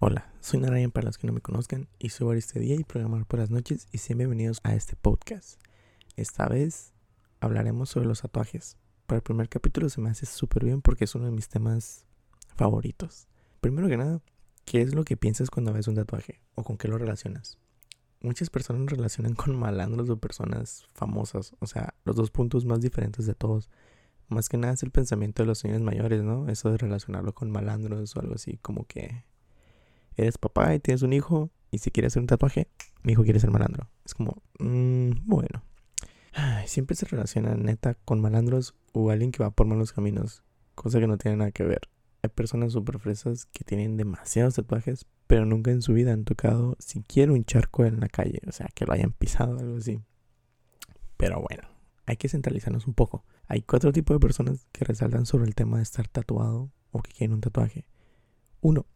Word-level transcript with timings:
Hola, 0.00 0.32
soy 0.38 0.60
Narayan 0.60 0.92
para 0.92 1.06
los 1.06 1.18
que 1.18 1.26
no 1.26 1.32
me 1.32 1.40
conozcan 1.40 1.88
y 1.98 2.10
soy 2.10 2.38
este 2.38 2.60
día 2.60 2.76
y 2.76 2.84
programador 2.84 3.26
por 3.26 3.40
las 3.40 3.50
noches 3.50 3.88
y 3.90 3.98
sean 3.98 4.18
bienvenidos 4.18 4.60
a 4.62 4.76
este 4.76 4.94
podcast. 4.94 5.60
Esta 6.14 6.46
vez 6.46 6.92
hablaremos 7.40 7.90
sobre 7.90 8.06
los 8.06 8.22
tatuajes. 8.22 8.76
Para 9.06 9.16
el 9.16 9.24
primer 9.24 9.48
capítulo 9.48 9.88
se 9.88 10.00
me 10.00 10.08
hace 10.08 10.24
súper 10.24 10.64
bien 10.64 10.82
porque 10.82 11.02
es 11.02 11.16
uno 11.16 11.24
de 11.24 11.32
mis 11.32 11.48
temas 11.48 12.04
favoritos. 12.54 13.26
Primero 13.60 13.88
que 13.88 13.96
nada, 13.96 14.20
¿qué 14.66 14.82
es 14.82 14.94
lo 14.94 15.02
que 15.02 15.16
piensas 15.16 15.50
cuando 15.50 15.72
ves 15.72 15.88
un 15.88 15.96
tatuaje 15.96 16.38
o 16.54 16.62
con 16.62 16.78
qué 16.78 16.86
lo 16.86 16.96
relacionas? 16.96 17.58
Muchas 18.20 18.50
personas 18.50 18.88
relacionan 18.92 19.34
con 19.34 19.56
malandros 19.56 20.08
o 20.10 20.16
personas 20.16 20.86
famosas, 20.94 21.56
o 21.58 21.66
sea, 21.66 21.94
los 22.04 22.14
dos 22.14 22.30
puntos 22.30 22.64
más 22.64 22.80
diferentes 22.80 23.26
de 23.26 23.34
todos. 23.34 23.68
Más 24.28 24.48
que 24.48 24.58
nada 24.58 24.74
es 24.74 24.82
el 24.84 24.92
pensamiento 24.92 25.42
de 25.42 25.48
los 25.48 25.58
señores 25.58 25.82
mayores, 25.82 26.22
¿no? 26.22 26.48
Eso 26.48 26.70
de 26.70 26.78
relacionarlo 26.78 27.34
con 27.34 27.50
malandros 27.50 28.14
o 28.14 28.20
algo 28.20 28.36
así, 28.36 28.58
como 28.58 28.84
que 28.84 29.24
eres 30.18 30.38
papá 30.38 30.74
y 30.74 30.80
tienes 30.80 31.02
un 31.02 31.12
hijo 31.12 31.50
y 31.70 31.78
si 31.78 31.90
quieres 31.90 32.12
hacer 32.12 32.20
un 32.20 32.26
tatuaje, 32.26 32.68
mi 33.02 33.12
hijo 33.12 33.24
quiere 33.24 33.40
ser 33.40 33.50
malandro. 33.50 33.88
Es 34.04 34.14
como, 34.14 34.42
mmm, 34.58 35.10
bueno. 35.24 35.62
siempre 36.66 36.96
se 36.96 37.06
relaciona 37.06 37.54
neta 37.54 37.94
con 37.94 38.20
malandros 38.20 38.74
o 38.92 39.10
alguien 39.10 39.32
que 39.32 39.42
va 39.42 39.50
por 39.50 39.66
malos 39.66 39.92
caminos, 39.92 40.42
cosa 40.74 41.00
que 41.00 41.06
no 41.06 41.18
tiene 41.18 41.36
nada 41.36 41.50
que 41.50 41.64
ver. 41.64 41.80
Hay 42.22 42.30
personas 42.30 42.72
súper 42.72 42.98
fresas 42.98 43.46
que 43.46 43.64
tienen 43.64 43.96
demasiados 43.96 44.54
tatuajes, 44.54 45.06
pero 45.26 45.44
nunca 45.44 45.70
en 45.70 45.82
su 45.82 45.92
vida 45.92 46.12
han 46.12 46.24
tocado 46.24 46.76
siquiera 46.80 47.32
un 47.32 47.44
charco 47.44 47.84
en 47.84 48.00
la 48.00 48.08
calle, 48.08 48.40
o 48.46 48.52
sea, 48.52 48.68
que 48.74 48.86
lo 48.86 48.92
hayan 48.92 49.12
pisado 49.12 49.56
o 49.56 49.60
algo 49.60 49.76
así. 49.76 50.00
Pero 51.16 51.40
bueno, 51.40 51.68
hay 52.06 52.16
que 52.16 52.28
centralizarnos 52.28 52.86
un 52.86 52.94
poco. 52.94 53.24
Hay 53.46 53.62
cuatro 53.62 53.92
tipos 53.92 54.14
de 54.14 54.20
personas 54.20 54.66
que 54.72 54.84
resaltan 54.84 55.26
sobre 55.26 55.46
el 55.46 55.54
tema 55.54 55.76
de 55.76 55.82
estar 55.84 56.08
tatuado 56.08 56.70
o 56.90 57.02
que 57.02 57.12
quieren 57.12 57.34
un 57.34 57.40
tatuaje. 57.40 57.86
Uno, 58.60 58.86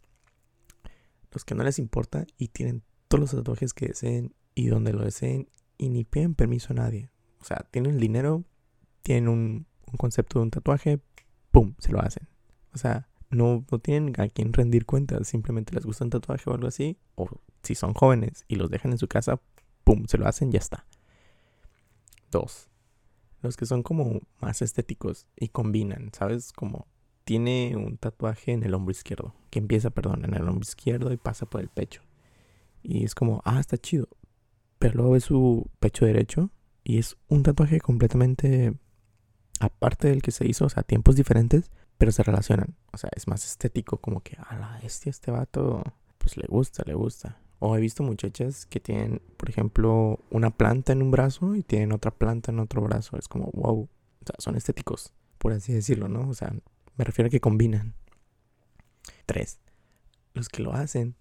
los 1.33 1.45
que 1.45 1.55
no 1.55 1.65
les 1.65 1.79
importa 1.79 2.27
y 2.37 2.49
tienen 2.49 2.83
todos 3.09 3.21
los 3.21 3.31
tatuajes 3.33 3.75
que 3.75 3.89
deseen 3.89 4.35
y 4.55 4.67
donde 4.67 4.93
lo 4.93 5.05
deseen 5.05 5.49
y 5.79 5.89
ni 5.89 6.05
piden 6.05 6.35
permiso 6.35 6.73
a 6.73 6.77
nadie. 6.77 7.11
O 7.41 7.45
sea, 7.45 7.67
tienen 7.71 7.95
el 7.95 8.01
dinero, 8.01 8.45
tienen 9.03 9.29
un, 9.29 9.67
concepto 9.99 10.39
de 10.39 10.45
un 10.45 10.51
tatuaje, 10.51 11.01
¡pum! 11.51 11.75
Se 11.79 11.93
lo 11.93 12.01
hacen. 12.01 12.29
O 12.73 12.79
sea, 12.79 13.09
no, 13.31 13.65
tienen 13.83 14.15
a 14.21 14.29
quien 14.29 14.53
rendir 14.53 14.87
cuentas, 14.87 15.29
simplemente 15.29 15.75
les 15.75 15.85
gusta 15.85 16.05
un 16.05 16.11
tatuaje 16.11 16.49
o 16.49 16.55
algo 16.55 16.69
así. 16.69 16.99
O 17.15 17.29
si 17.63 17.75
son 17.75 17.95
jóvenes 17.95 18.45
y 18.49 18.57
los 18.57 18.71
dejan 18.71 18.93
en 18.93 18.99
su 18.99 19.09
casa, 19.09 19.41
¡pum! 19.85 20.05
Se 20.07 20.19
lo 20.19 20.27
hacen, 20.27 20.53
ya 20.53 20.59
está. 20.59 20.87
Dos. 22.31 22.69
Los 23.41 23.57
que 23.57 23.67
son 23.67 23.83
como 23.83 24.21
más 24.41 24.63
estéticos 24.63 25.27
y 25.37 25.49
combinan, 25.49 26.11
¿sabes? 26.13 26.53
Como 26.53 26.87
tiene 27.25 27.75
un 27.77 27.97
tatuaje 27.97 28.53
en 28.53 28.63
el 28.63 28.75
hombro 28.75 28.93
izquierdo, 28.93 29.35
que 29.51 29.59
empieza, 29.59 29.91
perdón, 29.91 30.25
en 30.25 30.35
el 30.35 30.49
hombro 30.49 30.63
izquierdo 30.63 31.13
y 31.13 31.17
pasa 31.17 31.47
por 31.47 31.61
el 31.61 31.69
pecho. 31.69 32.03
Y 32.83 33.05
es 33.05 33.15
como, 33.15 33.43
ah, 33.45 33.61
está 33.61 33.79
chido. 33.79 34.09
Pero 34.79 34.95
luego 34.95 35.13
ve 35.13 35.21
su 35.21 35.71
pecho 35.79 36.05
derecho 36.05 36.51
y 36.85 36.99
es 36.99 37.17
un 37.29 37.43
tatuaje 37.43 37.81
completamente 37.81 38.75
aparte 39.61 40.09
del 40.09 40.23
que 40.23 40.33
se 40.33 40.47
hizo, 40.47 40.67
o 40.67 40.69
sea, 40.69 40.83
tiempos 40.83 41.15
diferentes, 41.17 41.71
pero 41.99 42.11
se 42.11 42.23
relacionan. 42.23 42.75
O 42.93 42.99
sea, 42.99 43.11
es 43.15 43.29
más 43.29 43.45
estético, 43.45 43.99
como 43.99 44.21
que, 44.21 44.37
a 44.37 44.57
la 44.59 44.81
este, 44.83 45.11
este 45.11 45.31
vato, 45.31 45.83
pues 46.19 46.37
le 46.37 46.47
gusta, 46.49 46.83
le 46.85 46.95
gusta. 46.95 47.39
O 47.61 47.77
he 47.77 47.81
visto 47.81 48.03
muchachas 48.03 48.67
que 48.67 48.81
tienen, 48.81 49.23
por 49.37 49.49
ejemplo, 49.49 50.19
una 50.31 50.51
planta 50.51 50.93
en 50.93 51.03
un 51.03 51.13
brazo 51.13 51.55
y 51.55 51.63
tienen 51.63 51.93
otra 51.93 52.11
planta 52.11 52.51
en 52.51 52.59
otro 52.59 52.83
brazo. 52.83 53.17
Es 53.17 53.29
como, 53.29 53.51
wow. 53.53 53.83
O 53.83 54.27
sea, 54.27 54.35
son 54.39 54.57
estéticos, 54.57 55.13
por 55.39 55.53
así 55.53 55.73
decirlo, 55.73 56.09
¿no? 56.09 56.29
O 56.29 56.35
sea, 56.35 56.53
me 56.97 57.05
refiero 57.05 57.29
a 57.29 57.31
que 57.31 57.41
combinan. 57.41 57.95
Tres. 59.27 59.59
Los 60.35 60.49
que 60.49 60.63
lo 60.63 60.73
hacen 60.73 61.17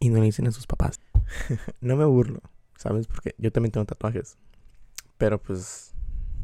y 0.00 0.10
no 0.10 0.18
le 0.18 0.26
dicen 0.26 0.46
a 0.46 0.52
sus 0.52 0.66
papás. 0.66 1.00
no 1.80 1.96
me 1.96 2.04
burlo, 2.04 2.40
¿sabes? 2.76 3.06
Porque 3.06 3.34
yo 3.38 3.52
también 3.52 3.72
tengo 3.72 3.86
tatuajes. 3.86 4.38
Pero 5.18 5.42
pues 5.42 5.94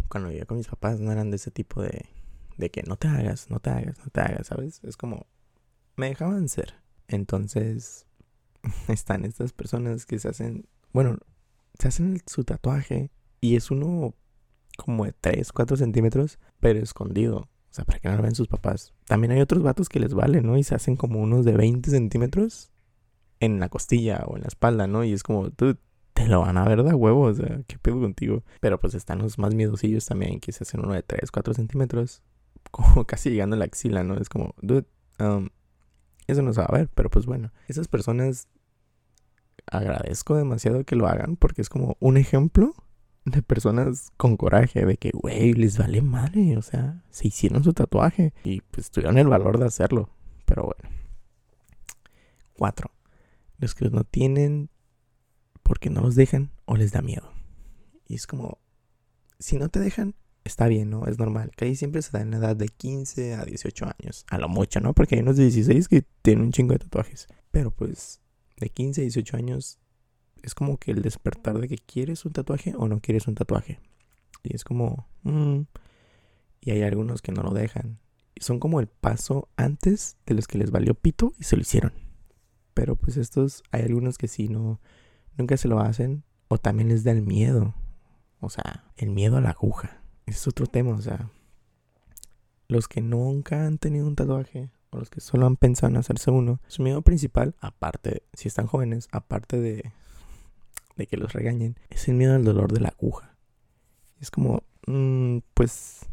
cuando 0.09 0.28
vivía 0.28 0.47
con 0.47 0.59
mis 0.59 0.69
papás 0.69 1.01
no 1.01 1.12
eran 1.12 1.31
de 1.31 1.37
ese 1.37 1.51
tipo 1.51 1.83
de, 1.83 2.06
de 2.56 2.71
que 2.71 2.83
no 2.83 2.97
te 2.97 3.09
hagas, 3.09 3.51
no 3.51 3.61
te 3.61 3.71
hagas, 3.71 3.99
no 3.99 4.11
te 4.11 4.21
hagas, 4.21 4.47
¿sabes? 4.47 4.81
Es 4.84 4.97
como 4.97 5.27
me 5.97 6.09
dejaban 6.09 6.49
ser. 6.49 6.75
Entonces 7.09 8.06
están 8.89 9.25
estas 9.25 9.53
personas 9.53 10.06
que 10.06 10.19
se 10.19 10.28
hacen, 10.28 10.67
bueno, 10.93 11.19
se 11.78 11.89
hacen 11.89 12.21
su 12.27 12.45
tatuaje 12.45 13.11
y 13.41 13.56
es 13.56 13.71
uno 13.71 14.15
como 14.77 15.05
de 15.05 15.12
3, 15.12 15.53
4 15.53 15.77
centímetros, 15.77 16.39
pero 16.61 16.78
escondido. 16.78 17.49
O 17.72 17.75
sea, 17.75 17.87
para 17.87 17.99
que 18.00 18.09
no 18.10 18.16
lo 18.16 18.22
vean 18.22 18.34
sus 18.34 18.49
papás. 18.49 18.93
También 19.06 19.33
hay 19.33 19.41
otros 19.41 19.62
vatos 19.62 19.88
que 19.88 19.99
les 19.99 20.12
vale, 20.12 20.43
¿no? 20.43 20.59
Y 20.59 20.62
se 20.62 20.75
hacen 20.75 20.94
como 20.94 21.21
unos 21.21 21.47
de 21.47 21.56
20 21.56 21.91
centímetros 21.91 22.71
en 23.41 23.60
la 23.60 23.71
costilla 23.71 24.25
o 24.27 24.37
en 24.37 24.43
la 24.43 24.49
espalda, 24.49 24.87
¿no? 24.87 25.05
Y 25.05 25.15
es 25.15 25.22
como, 25.22 25.50
tú 25.50 25.78
te 26.12 26.28
lo 26.28 26.43
van 26.43 26.59
a 26.59 26.65
ver 26.66 26.83
de 26.83 26.93
huevo, 26.93 27.22
o 27.22 27.34
sea, 27.34 27.62
¿qué 27.66 27.78
pedo 27.78 27.99
contigo? 27.99 28.44
Pero 28.60 28.78
pues 28.78 28.93
están 28.93 29.21
los 29.21 29.38
más 29.38 29.55
miedosillos 29.55 30.05
también, 30.05 30.38
que 30.38 30.53
se 30.53 30.65
hacen 30.65 30.81
uno 30.81 30.93
de 30.93 31.03
3, 31.03 31.31
4 31.31 31.55
centímetros, 31.55 32.22
como 32.71 33.06
casi 33.06 33.31
llegando 33.31 33.56
a 33.56 33.59
la 33.59 33.65
axila, 33.65 34.04
¿no? 34.04 34.19
Es 34.19 34.28
como, 34.28 34.54
dude, 34.60 34.84
um, 35.19 35.49
eso 36.27 36.43
no 36.43 36.53
se 36.53 36.60
va 36.60 36.66
a 36.66 36.77
ver, 36.77 36.91
pero 36.94 37.09
pues 37.09 37.25
bueno, 37.25 37.53
esas 37.69 37.89
personas 37.89 38.49
agradezco 39.66 40.37
demasiado 40.37 40.84
que 40.84 40.97
lo 40.97 41.06
hagan 41.06 41.37
porque 41.37 41.62
es 41.62 41.71
como 41.71 41.97
un 42.00 42.19
ejemplo 42.19 42.75
de 43.25 43.43
personas 43.43 44.10
con 44.16 44.37
coraje, 44.37 44.84
de 44.84 44.97
que, 44.97 45.10
güey, 45.12 45.53
les 45.53 45.78
vale 45.78 46.03
madre, 46.03 46.56
o 46.56 46.62
sea, 46.62 47.03
se 47.10 47.28
hicieron 47.28 47.62
su 47.62 47.72
tatuaje 47.72 48.33
y 48.44 48.60
pues 48.62 48.91
tuvieron 48.91 49.19
el 49.19 49.28
valor 49.28 49.59
de 49.59 49.66
hacerlo, 49.66 50.10
pero 50.44 50.65
bueno. 50.65 50.97
Cuatro, 52.55 52.91
los 53.59 53.75
que 53.75 53.88
no 53.91 54.05
tienen 54.05 54.71
porque 55.62 55.91
no 55.91 56.00
los 56.00 56.15
dejan 56.15 56.50
o 56.65 56.77
les 56.77 56.93
da 56.93 57.03
miedo. 57.03 57.33
Y 58.06 58.16
es 58.16 58.27
como, 58.27 58.59
si 59.39 59.56
no 59.56 59.69
te 59.69 59.81
dejan, 59.81 60.15
está 60.44 60.66
bien, 60.66 60.91
¿no? 60.91 61.06
Es 61.06 61.19
normal. 61.19 61.53
Que 61.56 61.66
ahí 61.66 61.77
siempre 61.77 62.03
se 62.03 62.10
da 62.10 62.21
en 62.21 62.33
la 62.33 62.39
edad 62.39 62.56
de 62.56 62.69
15 62.69 63.34
a 63.34 63.44
18 63.44 63.87
años. 63.87 64.25
A 64.28 64.39
lo 64.39 64.49
mucho, 64.49 64.81
¿no? 64.81 64.94
Porque 64.94 65.15
hay 65.15 65.22
unos 65.22 65.37
de 65.37 65.44
16 65.44 65.89
que 65.89 66.04
tienen 66.22 66.44
un 66.44 66.53
chingo 66.53 66.72
de 66.72 66.81
tatuajes. 66.81 67.27
Pero 67.50 67.71
pues, 67.71 68.21
de 68.59 68.69
15 68.69 69.00
a 69.00 69.04
18 69.04 69.37
años 69.37 69.78
es 70.42 70.54
como 70.54 70.78
que 70.78 70.91
el 70.91 71.03
despertar 71.03 71.58
de 71.58 71.69
que 71.69 71.78
quieres 71.78 72.25
un 72.25 72.32
tatuaje 72.32 72.75
o 72.76 72.88
no 72.88 73.00
quieres 73.00 73.26
un 73.26 73.34
tatuaje. 73.34 73.80
Y 74.42 74.54
es 74.54 74.64
como... 74.64 75.06
Mm, 75.22 75.62
y 76.60 76.70
hay 76.70 76.82
algunos 76.82 77.22
que 77.22 77.32
no 77.32 77.42
lo 77.42 77.50
dejan. 77.50 77.98
Y 78.34 78.42
son 78.42 78.58
como 78.60 78.80
el 78.80 78.86
paso 78.86 79.48
antes 79.56 80.16
de 80.26 80.34
los 80.34 80.47
que 80.47 80.58
les 80.58 80.70
valió 80.70 80.94
pito 80.94 81.32
y 81.38 81.44
se 81.44 81.56
lo 81.56 81.62
hicieron. 81.62 81.92
Pero 82.75 82.97
pues 82.97 83.16
estos, 83.16 83.62
hay 83.70 83.82
algunos 83.82 84.19
que 84.19 84.28
sí, 84.28 84.48
no, 84.48 84.80
nunca 85.36 85.56
se 85.56 85.69
lo 85.69 85.80
hacen. 85.80 86.25
O 86.48 86.59
también 86.59 86.88
les 86.88 87.04
da 87.04 87.12
el 87.12 87.22
miedo. 87.22 87.74
O 88.41 88.50
sea, 88.50 88.84
el 88.97 89.10
miedo 89.10 89.36
a 89.36 89.41
la 89.41 89.50
aguja. 89.50 90.03
Es 90.26 90.47
otro 90.47 90.66
tema, 90.66 90.92
o 90.92 91.00
sea. 91.00 91.30
Los 92.69 92.88
que 92.88 93.00
nunca 93.00 93.66
han 93.66 93.78
tenido 93.78 94.06
un 94.06 94.16
tatuaje 94.16 94.70
o 94.92 94.98
los 94.98 95.10
que 95.10 95.20
solo 95.20 95.47
han 95.47 95.56
pensado 95.56 95.91
en 95.91 95.97
hacerse 95.97 96.30
uno, 96.30 96.60
su 96.69 96.82
miedo 96.82 97.00
principal, 97.03 97.54
aparte, 97.60 98.22
si 98.34 98.48
están 98.48 98.66
jóvenes, 98.66 99.09
aparte 99.10 99.59
de 99.59 99.91
de 100.97 101.06
que 101.06 101.16
los 101.16 101.32
regañen, 101.32 101.76
es 101.91 102.08
el 102.08 102.14
miedo 102.14 102.34
al 102.34 102.44
dolor 102.44 102.72
de 102.72 102.80
la 102.80 102.88
aguja. 102.88 103.36
Es 104.20 104.30
como, 104.30 104.62
mm, 104.86 105.38
pues 105.54 106.06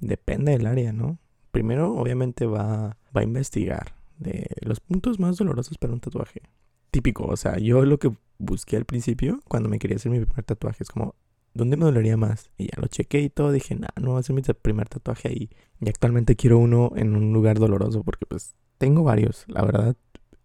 depende 0.00 0.52
del 0.52 0.66
área, 0.66 0.92
¿no? 0.92 1.18
Primero, 1.50 1.94
obviamente, 1.94 2.46
va, 2.46 2.96
va 3.16 3.20
a 3.20 3.24
investigar 3.24 3.94
de 4.18 4.46
los 4.60 4.80
puntos 4.80 5.18
más 5.18 5.36
dolorosos 5.36 5.78
para 5.78 5.92
un 5.92 6.00
tatuaje. 6.00 6.42
Típico, 6.90 7.24
o 7.24 7.36
sea, 7.36 7.58
yo 7.58 7.84
lo 7.84 7.98
que 7.98 8.12
busqué 8.38 8.76
al 8.76 8.84
principio, 8.84 9.40
cuando 9.48 9.68
me 9.68 9.78
quería 9.78 9.96
hacer 9.96 10.12
mi 10.12 10.20
primer 10.20 10.44
tatuaje, 10.44 10.82
es 10.82 10.90
como, 10.90 11.14
¿dónde 11.54 11.76
me 11.76 11.84
dolería 11.84 12.16
más? 12.16 12.50
Y 12.56 12.66
ya 12.66 12.80
lo 12.80 12.86
chequé 12.86 13.20
y 13.20 13.30
todo, 13.30 13.52
dije, 13.52 13.74
nah, 13.74 13.88
no 14.00 14.10
voy 14.10 14.18
a 14.18 14.20
hacer 14.20 14.34
mi 14.34 14.42
primer 14.42 14.88
tatuaje 14.88 15.28
ahí. 15.28 15.50
Y 15.80 15.88
actualmente 15.88 16.36
quiero 16.36 16.58
uno 16.58 16.92
en 16.96 17.16
un 17.16 17.32
lugar 17.32 17.58
doloroso, 17.58 18.02
porque 18.04 18.26
pues 18.26 18.54
tengo 18.78 19.02
varios, 19.02 19.44
la 19.48 19.62
verdad. 19.62 19.96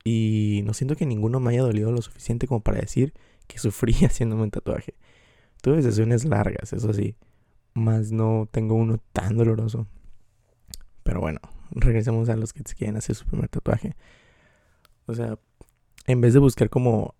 Y 0.04 0.62
no 0.66 0.74
siento 0.74 0.96
que 0.96 1.06
ninguno 1.06 1.40
me 1.40 1.52
haya 1.52 1.62
dolido 1.62 1.92
lo 1.92 2.02
suficiente 2.02 2.48
como 2.48 2.62
para 2.62 2.80
decir 2.80 3.14
que 3.52 3.60
sufrí 3.60 3.94
haciéndome 4.06 4.44
un 4.44 4.52
tatuaje. 4.52 4.96
Tuve 5.62 5.82
sesiones 5.82 6.26
largas, 6.26 6.74
eso 6.74 6.94
sí, 6.94 7.16
más 7.74 8.12
no 8.12 8.48
tengo 8.52 8.76
uno 8.76 9.00
tan 9.12 9.38
doloroso. 9.38 9.88
Pero 11.04 11.20
bueno, 11.20 11.40
regresemos 11.72 12.30
a 12.30 12.36
los 12.36 12.54
que 12.54 12.64
quieren 12.64 12.98
hacer 12.98 13.16
su 13.16 13.26
primer 13.26 13.50
tatuaje. 13.50 13.96
O 15.06 15.14
sea, 15.14 15.38
en 16.08 16.22
vez 16.22 16.34
de 16.34 16.40
buscar 16.40 16.70
como... 16.70 17.16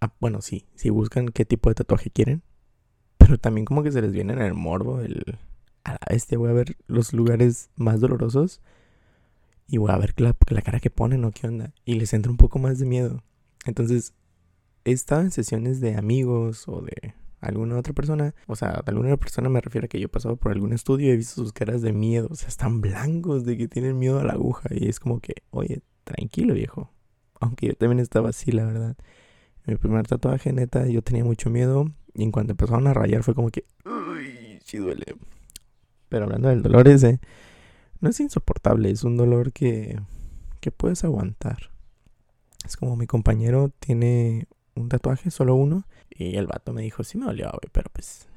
Ah, 0.00 0.12
bueno, 0.20 0.42
sí, 0.42 0.66
sí 0.74 0.90
buscan 0.90 1.28
qué 1.28 1.44
tipo 1.44 1.70
de 1.70 1.76
tatuaje 1.76 2.10
quieren. 2.10 2.42
Pero 3.18 3.38
también 3.38 3.64
como 3.64 3.82
que 3.82 3.92
se 3.92 4.02
les 4.02 4.12
viene 4.12 4.32
en 4.32 4.42
el 4.42 4.54
morbo 4.54 5.00
el... 5.00 5.38
A 5.84 5.92
la 5.92 6.00
bestia 6.10 6.38
voy 6.38 6.50
a 6.50 6.54
ver 6.54 6.76
los 6.86 7.12
lugares 7.12 7.70
más 7.76 8.00
dolorosos. 8.00 8.60
Y 9.66 9.78
voy 9.78 9.92
a 9.92 9.98
ver 9.98 10.14
la, 10.20 10.36
la 10.48 10.62
cara 10.62 10.80
que 10.80 10.90
ponen 10.90 11.24
o 11.24 11.30
qué 11.30 11.46
onda. 11.46 11.72
Y 11.84 11.94
les 11.94 12.12
entra 12.12 12.30
un 12.30 12.36
poco 12.36 12.58
más 12.58 12.78
de 12.78 12.86
miedo. 12.86 13.22
Entonces, 13.64 14.14
he 14.84 14.92
estado 14.92 15.22
en 15.22 15.30
sesiones 15.30 15.80
de 15.80 15.96
amigos 15.96 16.68
o 16.68 16.80
de 16.82 17.14
alguna 17.40 17.76
otra 17.76 17.92
persona, 17.92 18.34
o 18.46 18.56
sea, 18.56 18.82
de 18.84 18.90
alguna 18.92 19.16
persona 19.16 19.48
me 19.48 19.60
refiero 19.60 19.86
a 19.86 19.88
que 19.88 19.98
yo 19.98 20.06
he 20.06 20.08
pasado 20.08 20.36
por 20.36 20.52
algún 20.52 20.72
estudio 20.72 21.08
y 21.08 21.10
he 21.10 21.16
visto 21.16 21.42
sus 21.42 21.52
caras 21.52 21.82
de 21.82 21.92
miedo, 21.92 22.28
o 22.30 22.34
sea, 22.34 22.48
están 22.48 22.80
blancos 22.80 23.44
de 23.44 23.56
que 23.56 23.68
tienen 23.68 23.98
miedo 23.98 24.20
a 24.20 24.24
la 24.24 24.34
aguja 24.34 24.68
y 24.70 24.88
es 24.88 25.00
como 25.00 25.20
que, 25.20 25.34
oye, 25.50 25.82
tranquilo 26.04 26.54
viejo, 26.54 26.90
Aunque 27.40 27.68
yo 27.68 27.74
también 27.74 27.98
estaba 27.98 28.28
así, 28.28 28.52
la 28.52 28.64
verdad. 28.64 28.96
Mi 29.66 29.76
primer 29.76 30.06
tatuaje, 30.06 30.52
neta, 30.52 30.86
yo 30.86 31.02
tenía 31.02 31.24
mucho 31.24 31.50
miedo. 31.50 31.86
Y 32.14 32.24
en 32.24 32.30
cuanto 32.30 32.52
empezaron 32.52 32.86
a 32.86 32.94
rayar 32.94 33.22
fue 33.22 33.34
como 33.34 33.50
que... 33.50 33.64
Uy, 33.84 34.60
sí 34.64 34.78
duele. 34.78 35.16
Pero 36.08 36.24
hablando 36.24 36.48
del 36.48 36.62
dolor 36.62 36.88
ese, 36.88 37.20
no 38.00 38.10
es 38.10 38.20
insoportable, 38.20 38.90
es 38.90 39.02
un 39.02 39.16
dolor 39.16 39.52
que, 39.52 39.98
que 40.60 40.70
puedes 40.70 41.04
aguantar. 41.04 41.70
Es 42.66 42.76
como 42.76 42.96
mi 42.96 43.06
compañero 43.06 43.72
tiene 43.80 44.46
un 44.74 44.88
tatuaje, 44.88 45.30
solo 45.30 45.54
uno, 45.54 45.84
y 46.10 46.36
el 46.36 46.46
vato 46.46 46.72
me 46.72 46.82
dijo, 46.82 47.04
sí 47.04 47.18
me 47.18 47.26
dolió, 47.26 47.50
güey, 47.50 47.70
pero 47.72 47.90
pues, 47.92 48.28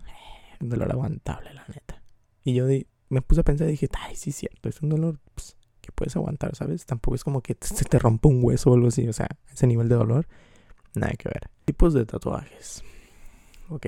un 0.60 0.70
dolor 0.70 0.92
aguantable, 0.92 1.54
la 1.54 1.66
neta. 1.68 2.02
Y 2.44 2.54
yo 2.54 2.66
me 3.10 3.22
puse 3.22 3.42
a 3.42 3.44
pensar 3.44 3.68
y 3.68 3.72
dije, 3.72 3.90
ay, 4.00 4.16
sí 4.16 4.30
es 4.30 4.36
cierto, 4.38 4.70
es 4.70 4.82
un 4.82 4.90
dolor 4.90 5.20
pues, 5.34 5.58
que 5.82 5.92
puedes 5.92 6.16
aguantar, 6.16 6.56
¿sabes? 6.56 6.86
Tampoco 6.86 7.16
es 7.16 7.24
como 7.24 7.42
que 7.42 7.56
se 7.60 7.86
te 7.86 8.00
rompa 8.00 8.30
un 8.30 8.44
hueso 8.44 8.72
o 8.72 8.74
algo 8.74 8.88
así, 8.88 9.08
o 9.08 9.14
sea, 9.14 9.28
ese 9.52 9.68
nivel 9.68 9.90
de 9.90 9.96
dolor, 9.96 10.28
nada 10.94 11.14
que 11.14 11.30
ver. 11.30 11.50
Tipos 11.66 11.94
de 11.94 12.06
tatuajes. 12.06 12.84
Ok, 13.70 13.88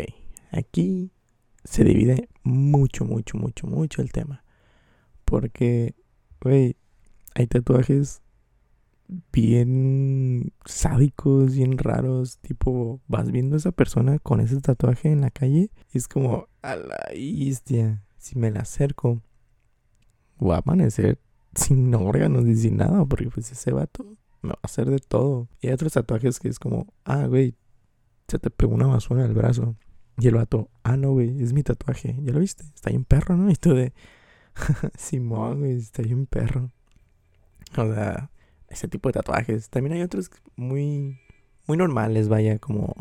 aquí 0.51 1.11
se 1.63 1.83
divide 1.83 2.29
mucho, 2.43 3.05
mucho, 3.05 3.37
mucho, 3.37 3.67
mucho 3.67 4.01
el 4.01 4.11
tema. 4.11 4.43
Porque, 5.25 5.95
güey, 6.41 6.77
hay 7.35 7.47
tatuajes 7.47 8.21
bien 9.31 10.53
sádicos, 10.65 11.55
bien 11.55 11.77
raros. 11.77 12.39
Tipo, 12.39 13.01
vas 13.07 13.31
viendo 13.31 13.55
a 13.55 13.59
esa 13.59 13.71
persona 13.71 14.19
con 14.19 14.39
ese 14.39 14.59
tatuaje 14.61 15.11
en 15.11 15.21
la 15.21 15.31
calle 15.31 15.71
y 15.93 15.97
es 15.97 16.07
como, 16.07 16.47
a 16.61 16.75
la 16.75 17.13
istia, 17.15 18.03
si 18.17 18.37
me 18.37 18.51
la 18.51 18.61
acerco, 18.61 19.21
voy 20.37 20.55
a 20.55 20.57
amanecer 20.57 21.19
sin 21.55 21.93
órganos 21.95 22.43
ni 22.43 22.55
sin 22.55 22.77
nada, 22.77 23.05
porque 23.05 23.29
pues 23.29 23.51
ese 23.51 23.71
vato 23.71 24.05
me 24.41 24.49
va 24.49 24.59
a 24.61 24.67
hacer 24.67 24.89
de 24.89 24.99
todo. 24.99 25.47
Y 25.61 25.67
hay 25.67 25.73
otros 25.73 25.93
tatuajes 25.93 26.39
que 26.39 26.49
es 26.49 26.59
como, 26.59 26.93
ah, 27.05 27.25
güey, 27.27 27.55
se 28.27 28.39
te 28.39 28.49
pegó 28.49 28.75
una 28.75 28.87
basura 28.87 29.23
en 29.23 29.29
el 29.29 29.35
brazo. 29.35 29.75
Y 30.19 30.27
el 30.27 30.35
vato, 30.35 30.69
ah, 30.83 30.97
no, 30.97 31.11
güey, 31.11 31.41
es 31.41 31.53
mi 31.53 31.63
tatuaje. 31.63 32.15
¿Ya 32.23 32.33
lo 32.33 32.39
viste? 32.39 32.63
Está 32.75 32.89
bien 32.89 33.05
perro, 33.05 33.37
¿no? 33.37 33.49
Y 33.51 33.55
tú 33.55 33.73
de, 33.73 33.93
Simón, 34.97 35.59
güey, 35.59 35.77
está 35.77 36.01
bien 36.01 36.25
perro. 36.25 36.71
O 37.77 37.93
sea, 37.93 38.31
ese 38.69 38.87
tipo 38.87 39.09
de 39.09 39.13
tatuajes. 39.13 39.69
También 39.69 39.93
hay 39.93 40.01
otros 40.01 40.29
muy, 40.55 41.19
muy 41.65 41.77
normales, 41.77 42.29
vaya, 42.29 42.59
como 42.59 42.95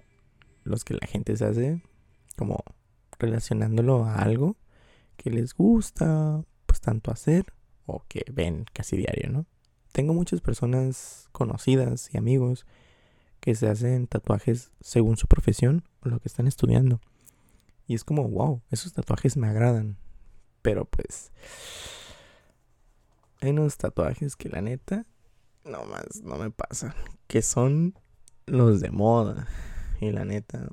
los 0.64 0.84
que 0.84 0.94
la 0.94 1.06
gente 1.06 1.36
se 1.36 1.44
hace, 1.44 1.82
como 2.36 2.62
relacionándolo 3.18 4.04
a 4.04 4.16
algo 4.16 4.56
que 5.16 5.30
les 5.30 5.54
gusta, 5.54 6.44
pues 6.66 6.80
tanto 6.80 7.10
hacer 7.10 7.46
o 7.86 8.02
que 8.08 8.24
ven 8.32 8.66
casi 8.72 8.96
diario, 8.96 9.30
¿no? 9.30 9.46
Tengo 9.92 10.12
muchas 10.12 10.40
personas 10.40 11.28
conocidas 11.32 12.10
y 12.12 12.18
amigos 12.18 12.66
que 13.40 13.54
se 13.54 13.68
hacen 13.68 14.06
tatuajes 14.06 14.70
según 14.80 15.16
su 15.16 15.26
profesión 15.26 15.84
o 16.00 16.08
lo 16.08 16.18
que 16.20 16.28
están 16.28 16.46
estudiando. 16.46 17.00
Y 17.86 17.94
es 17.94 18.04
como, 18.04 18.28
wow, 18.28 18.60
esos 18.70 18.92
tatuajes 18.92 19.36
me 19.36 19.48
agradan. 19.48 19.96
Pero 20.62 20.84
pues... 20.84 21.32
Hay 23.40 23.50
unos 23.50 23.76
tatuajes 23.76 24.34
que 24.34 24.48
la 24.48 24.60
neta 24.60 25.06
no 25.66 25.84
más 25.84 26.22
no 26.22 26.36
me 26.36 26.50
pasa. 26.50 26.94
Que 27.26 27.42
son 27.42 27.94
los 28.46 28.80
de 28.80 28.90
moda. 28.90 29.46
Y 30.00 30.10
la 30.10 30.24
neta, 30.24 30.68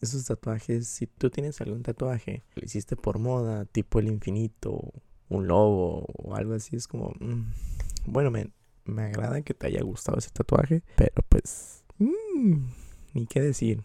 esos 0.00 0.24
tatuajes, 0.24 0.86
si 0.86 1.06
tú 1.06 1.30
tienes 1.30 1.60
algún 1.60 1.82
tatuaje, 1.82 2.42
lo 2.54 2.64
hiciste 2.64 2.96
por 2.96 3.18
moda, 3.18 3.64
tipo 3.64 3.98
el 3.98 4.08
infinito, 4.08 4.92
un 5.28 5.46
lobo 5.46 6.06
o 6.16 6.34
algo 6.34 6.54
así, 6.54 6.76
es 6.76 6.86
como, 6.86 7.12
mm, 7.20 7.52
bueno, 8.06 8.30
me, 8.30 8.50
me 8.84 9.04
agrada 9.04 9.42
que 9.42 9.54
te 9.54 9.66
haya 9.66 9.82
gustado 9.82 10.18
ese 10.18 10.30
tatuaje, 10.30 10.82
pero 10.96 11.22
pues, 11.28 11.84
mmm, 11.98 12.66
ni 13.14 13.26
qué 13.26 13.40
decir. 13.40 13.82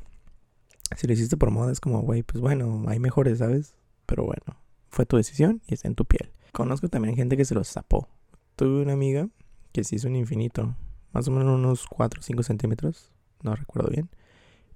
Si 0.97 1.05
lo 1.05 1.13
hiciste 1.13 1.37
por 1.37 1.51
moda, 1.51 1.71
es 1.71 1.79
como, 1.79 2.01
güey, 2.01 2.23
pues 2.23 2.41
bueno, 2.41 2.83
hay 2.87 2.99
mejores, 2.99 3.37
¿sabes? 3.37 3.75
Pero 4.07 4.25
bueno, 4.25 4.59
fue 4.89 5.05
tu 5.05 5.17
decisión 5.17 5.61
y 5.67 5.75
está 5.75 5.87
en 5.87 5.93
tu 5.93 6.05
piel. 6.05 6.31
Conozco 6.51 6.89
también 6.89 7.15
gente 7.15 7.37
que 7.37 7.45
se 7.45 7.53
los 7.53 7.67
zapó. 7.67 8.09
Tuve 8.55 8.81
una 8.81 8.93
amiga 8.93 9.29
que 9.71 9.83
se 9.83 9.95
hizo 9.95 10.07
un 10.07 10.15
infinito, 10.15 10.75
más 11.11 11.27
o 11.27 11.31
menos 11.31 11.55
unos 11.55 11.85
4 11.87 12.19
o 12.19 12.23
5 12.23 12.43
centímetros, 12.43 13.11
no 13.41 13.55
recuerdo 13.55 13.89
bien, 13.89 14.09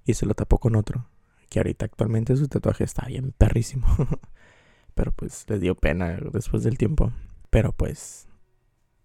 y 0.04 0.14
se 0.14 0.26
lo 0.26 0.34
tapó 0.34 0.58
con 0.58 0.76
otro, 0.76 1.08
que 1.48 1.58
ahorita 1.58 1.84
actualmente 1.86 2.36
su 2.36 2.48
tatuaje 2.48 2.84
está 2.84 3.06
bien 3.06 3.32
perrísimo. 3.36 3.86
Pero 4.94 5.12
pues 5.12 5.44
le 5.48 5.58
dio 5.58 5.74
pena 5.74 6.18
después 6.32 6.62
del 6.62 6.78
tiempo. 6.78 7.12
Pero 7.50 7.72
pues 7.72 8.28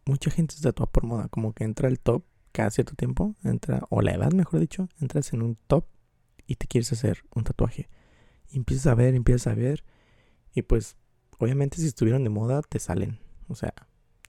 mucha 0.05 0.29
gente 0.31 0.55
se 0.55 0.61
tatúa 0.63 0.87
por 0.87 1.03
moda, 1.03 1.27
como 1.29 1.53
que 1.53 1.63
entra 1.63 1.87
el 1.87 1.99
top 1.99 2.23
cada 2.51 2.71
cierto 2.71 2.95
tiempo, 2.95 3.35
entra, 3.43 3.83
o 3.89 4.01
la 4.01 4.13
edad 4.13 4.31
mejor 4.31 4.59
dicho, 4.59 4.89
entras 4.99 5.33
en 5.33 5.41
un 5.41 5.55
top 5.67 5.85
y 6.47 6.55
te 6.55 6.67
quieres 6.67 6.91
hacer 6.91 7.23
un 7.33 7.43
tatuaje. 7.43 7.89
Y 8.49 8.57
empiezas 8.57 8.87
a 8.87 8.95
ver, 8.95 9.13
empiezas 9.13 9.47
a 9.47 9.55
ver, 9.55 9.83
y 10.53 10.63
pues 10.63 10.97
obviamente 11.37 11.77
si 11.77 11.87
estuvieron 11.87 12.23
de 12.23 12.29
moda 12.29 12.61
te 12.67 12.79
salen. 12.79 13.19
O 13.47 13.55
sea, 13.55 13.73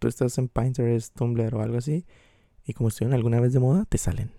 tú 0.00 0.08
estás 0.08 0.36
en 0.38 0.48
Pinterest, 0.48 1.14
Tumblr 1.14 1.54
o 1.54 1.62
algo 1.62 1.78
así, 1.78 2.04
y 2.64 2.72
como 2.72 2.88
estuvieron 2.88 3.14
alguna 3.14 3.38
vez 3.38 3.52
de 3.52 3.60
moda, 3.60 3.84
te 3.84 3.98
salen. 3.98 4.32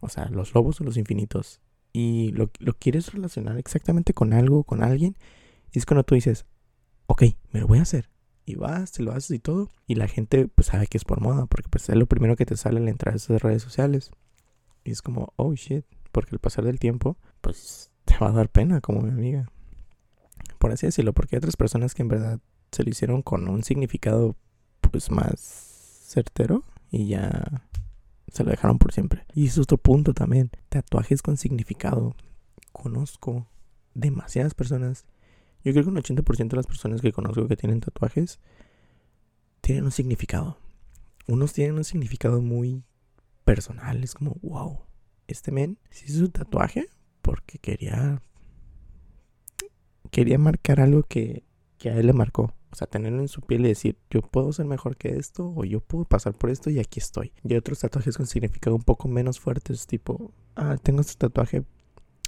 O 0.00 0.08
sea, 0.08 0.28
los 0.28 0.54
lobos 0.54 0.80
o 0.80 0.84
los 0.84 0.96
infinitos. 0.96 1.60
Y 1.92 2.32
lo, 2.32 2.50
lo 2.58 2.74
quieres 2.74 3.12
relacionar 3.12 3.58
exactamente 3.58 4.14
con 4.14 4.32
algo, 4.32 4.64
con 4.64 4.82
alguien. 4.82 5.16
Y 5.70 5.78
es 5.78 5.86
cuando 5.86 6.02
tú 6.02 6.14
dices, 6.14 6.46
ok, 7.06 7.22
me 7.52 7.60
lo 7.60 7.68
voy 7.68 7.78
a 7.78 7.82
hacer. 7.82 8.10
Y 8.44 8.56
vas, 8.56 8.92
te 8.92 9.02
lo 9.02 9.12
haces 9.12 9.30
y 9.30 9.38
todo. 9.38 9.68
Y 9.86 9.94
la 9.94 10.08
gente 10.08 10.48
pues 10.48 10.66
sabe 10.68 10.86
que 10.86 10.98
es 10.98 11.04
por 11.04 11.20
moda, 11.20 11.46
porque 11.46 11.68
pues 11.68 11.88
es 11.88 11.96
lo 11.96 12.06
primero 12.06 12.34
que 12.34 12.46
te 12.46 12.56
sale 12.56 12.80
al 12.80 12.88
entrar 12.88 13.14
a 13.14 13.16
esas 13.16 13.42
redes 13.42 13.62
sociales. 13.62 14.10
Y 14.84 14.90
es 14.90 15.02
como, 15.02 15.32
oh 15.36 15.54
shit, 15.54 15.84
porque 16.10 16.30
al 16.32 16.40
pasar 16.40 16.64
del 16.64 16.80
tiempo, 16.80 17.16
pues 17.40 17.90
te 18.04 18.16
va 18.18 18.28
a 18.28 18.32
dar 18.32 18.48
pena 18.48 18.80
como 18.80 19.02
mi 19.02 19.10
amiga. 19.10 19.48
Por 20.58 20.72
así 20.72 20.86
decirlo, 20.86 21.12
porque 21.12 21.36
hay 21.36 21.38
otras 21.38 21.56
personas 21.56 21.94
que 21.94 22.02
en 22.02 22.08
verdad 22.08 22.40
se 22.72 22.82
lo 22.82 22.90
hicieron 22.90 23.22
con 23.22 23.48
un 23.48 23.62
significado 23.62 24.36
pues 24.92 25.10
más 25.10 25.40
certero 25.40 26.62
y 26.90 27.08
ya 27.08 27.66
se 28.28 28.44
lo 28.44 28.50
dejaron 28.50 28.78
por 28.78 28.92
siempre. 28.92 29.24
Y 29.34 29.46
es 29.46 29.58
otro 29.58 29.78
punto 29.78 30.14
también, 30.14 30.50
tatuajes 30.68 31.22
con 31.22 31.36
significado. 31.36 32.14
Conozco 32.70 33.48
demasiadas 33.94 34.54
personas. 34.54 35.06
Yo 35.64 35.72
creo 35.72 35.84
que 35.84 35.90
un 35.90 35.96
80% 35.96 36.48
de 36.48 36.56
las 36.56 36.66
personas 36.66 37.00
que 37.00 37.12
conozco 37.12 37.48
que 37.48 37.56
tienen 37.56 37.80
tatuajes 37.80 38.38
tienen 39.60 39.84
un 39.84 39.92
significado. 39.92 40.58
Unos 41.26 41.52
tienen 41.52 41.76
un 41.76 41.84
significado 41.84 42.40
muy 42.40 42.84
personal, 43.44 44.02
es 44.04 44.14
como, 44.14 44.36
wow, 44.42 44.80
este 45.28 45.52
men 45.52 45.78
se 45.90 46.06
hizo 46.06 46.24
un 46.24 46.32
tatuaje 46.32 46.86
porque 47.22 47.58
quería 47.58 48.20
quería 50.10 50.38
marcar 50.38 50.80
algo 50.80 51.04
que, 51.04 51.44
que 51.78 51.90
a 51.90 51.96
él 51.96 52.06
le 52.06 52.12
marcó. 52.12 52.54
O 52.72 52.74
sea, 52.74 52.86
tenerlo 52.86 53.20
en 53.20 53.28
su 53.28 53.42
piel 53.42 53.66
y 53.66 53.68
decir, 53.68 53.98
yo 54.10 54.22
puedo 54.22 54.50
ser 54.52 54.64
mejor 54.64 54.96
que 54.96 55.18
esto, 55.18 55.52
o 55.54 55.64
yo 55.64 55.80
puedo 55.80 56.06
pasar 56.06 56.32
por 56.32 56.48
esto 56.48 56.70
y 56.70 56.78
aquí 56.78 57.00
estoy. 57.00 57.32
Y 57.44 57.54
otros 57.54 57.80
tatuajes 57.80 58.16
con 58.16 58.26
significado 58.26 58.74
un 58.74 58.82
poco 58.82 59.08
menos 59.08 59.38
fuertes, 59.38 59.86
tipo, 59.86 60.32
ah, 60.56 60.78
tengo 60.82 61.02
este 61.02 61.16
tatuaje 61.16 61.64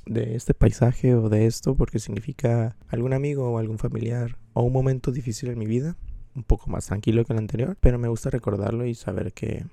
de 0.05 0.35
este 0.35 0.53
paisaje 0.53 1.15
o 1.15 1.31
de 1.31 1.47
esto 1.47 1.75
porque 1.77 1.99
significa 1.99 2.77
algún 2.89 3.15
amigo 3.15 3.51
o 3.51 3.59
algún 3.59 3.79
familiar 3.79 4.37
o 4.53 4.63
un 4.63 4.73
momento 4.75 5.13
difícil 5.13 5.49
en 5.49 5.59
mi 5.59 5.65
vida, 5.65 5.97
un 6.35 6.45
poco 6.45 6.69
más 6.69 6.87
tranquilo 6.87 7.25
que 7.25 7.33
el 7.33 7.39
anterior, 7.39 7.79
pero 7.81 7.99
me 7.99 8.09
gusta 8.09 8.29
recordarlo 8.29 8.85
y 8.85 8.95
saber 8.95 9.33
que, 9.33 9.65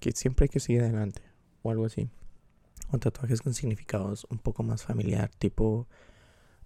que 0.00 0.10
siempre 0.10 0.44
hay 0.44 0.48
que 0.48 0.58
seguir 0.58 0.82
adelante 0.82 1.22
o 1.62 1.70
algo 1.70 1.84
así. 1.84 2.10
O 2.90 2.98
tatuajes 2.98 3.42
con 3.42 3.54
significados 3.54 4.26
un 4.28 4.38
poco 4.38 4.64
más 4.64 4.82
familiar, 4.82 5.30
tipo 5.38 5.86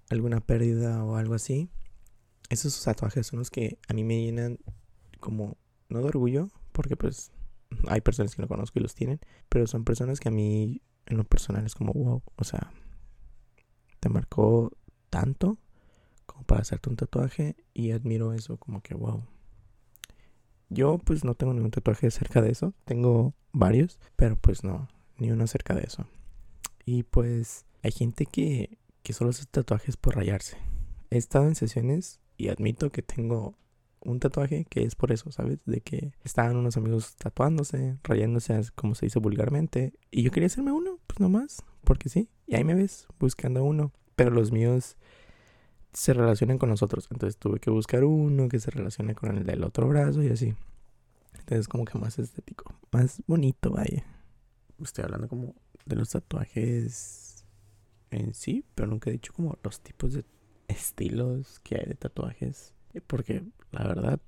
alguna 0.08 0.40
pérdida 0.40 1.04
o 1.04 1.16
algo 1.16 1.34
así 1.34 1.68
esos 2.50 2.82
tatuajes 2.82 3.26
son 3.26 3.38
los 3.38 3.50
que 3.50 3.78
a 3.88 3.94
mí 3.94 4.04
me 4.04 4.22
llenan 4.22 4.58
como, 5.20 5.56
no 5.88 6.00
de 6.00 6.08
orgullo, 6.08 6.48
porque 6.72 6.96
pues 6.96 7.32
hay 7.88 8.00
personas 8.00 8.34
que 8.34 8.42
no 8.42 8.48
conozco 8.48 8.78
y 8.78 8.82
los 8.82 8.94
tienen, 8.94 9.20
pero 9.48 9.66
son 9.66 9.84
personas 9.84 10.20
que 10.20 10.28
a 10.28 10.32
mí 10.32 10.82
en 11.06 11.16
lo 11.16 11.24
personal 11.24 11.64
es 11.66 11.74
como, 11.74 11.92
wow, 11.92 12.22
o 12.36 12.44
sea, 12.44 12.72
te 14.00 14.08
marcó 14.08 14.72
tanto 15.10 15.58
como 16.26 16.44
para 16.44 16.62
hacerte 16.62 16.90
un 16.90 16.96
tatuaje 16.96 17.56
y 17.72 17.92
admiro 17.92 18.32
eso 18.32 18.56
como 18.56 18.80
que, 18.82 18.94
wow. 18.94 19.24
Yo 20.70 20.98
pues 20.98 21.24
no 21.24 21.34
tengo 21.34 21.52
ningún 21.54 21.70
tatuaje 21.70 22.10
cerca 22.10 22.40
de 22.40 22.50
eso, 22.50 22.74
tengo 22.84 23.34
varios, 23.52 23.98
pero 24.16 24.36
pues 24.36 24.64
no, 24.64 24.88
ni 25.18 25.30
uno 25.30 25.46
cerca 25.46 25.74
de 25.74 25.82
eso. 25.82 26.06
Y 26.84 27.04
pues 27.04 27.64
hay 27.82 27.92
gente 27.92 28.26
que, 28.26 28.78
que 29.02 29.12
solo 29.12 29.30
hace 29.30 29.44
tatuajes 29.46 29.96
por 29.96 30.16
rayarse. 30.16 30.56
He 31.10 31.18
estado 31.18 31.46
en 31.46 31.54
sesiones 31.54 32.20
y 32.36 32.48
admito 32.48 32.90
que 32.90 33.02
tengo 33.02 33.56
un 34.00 34.20
tatuaje 34.20 34.66
que 34.66 34.84
es 34.84 34.94
por 34.94 35.12
eso, 35.12 35.30
¿sabes? 35.32 35.64
De 35.64 35.80
que 35.80 36.12
estaban 36.22 36.56
unos 36.56 36.76
amigos 36.76 37.16
tatuándose, 37.16 37.98
rayándose 38.04 38.60
como 38.74 38.94
se 38.94 39.06
dice 39.06 39.18
vulgarmente. 39.18 39.94
Y 40.10 40.22
yo 40.22 40.30
quería 40.30 40.46
hacerme 40.46 40.72
uno, 40.72 40.98
pues 41.06 41.20
nomás, 41.20 41.62
porque 41.84 42.08
sí. 42.08 42.28
Y 42.46 42.54
ahí 42.54 42.64
me 42.64 42.74
ves 42.74 43.06
buscando 43.18 43.64
uno. 43.64 43.92
Pero 44.16 44.30
los 44.30 44.52
míos 44.52 44.96
se 45.92 46.12
relacionan 46.12 46.58
con 46.58 46.68
nosotros. 46.68 47.08
Entonces 47.10 47.38
tuve 47.38 47.60
que 47.60 47.70
buscar 47.70 48.04
uno 48.04 48.48
que 48.48 48.60
se 48.60 48.70
relacione 48.70 49.14
con 49.14 49.36
el 49.36 49.44
del 49.44 49.64
otro 49.64 49.88
brazo 49.88 50.22
y 50.22 50.28
así. 50.28 50.54
Entonces 51.38 51.68
como 51.68 51.84
que 51.84 51.98
más 51.98 52.18
estético, 52.18 52.74
más 52.92 53.22
bonito, 53.26 53.70
vaya. 53.70 54.04
estoy 54.80 55.04
hablando 55.04 55.28
como 55.28 55.54
de 55.84 55.96
los 55.96 56.10
tatuajes 56.10 57.44
en 58.10 58.34
sí, 58.34 58.64
pero 58.74 58.88
nunca 58.88 59.10
he 59.10 59.14
dicho 59.14 59.32
como 59.32 59.58
los 59.62 59.80
tipos 59.80 60.12
de 60.12 60.24
estilos 60.74 61.60
que 61.60 61.76
hay 61.76 61.86
de 61.86 61.94
tatuajes. 61.94 62.74
Porque 63.06 63.44
la 63.72 63.86
verdad, 63.86 64.20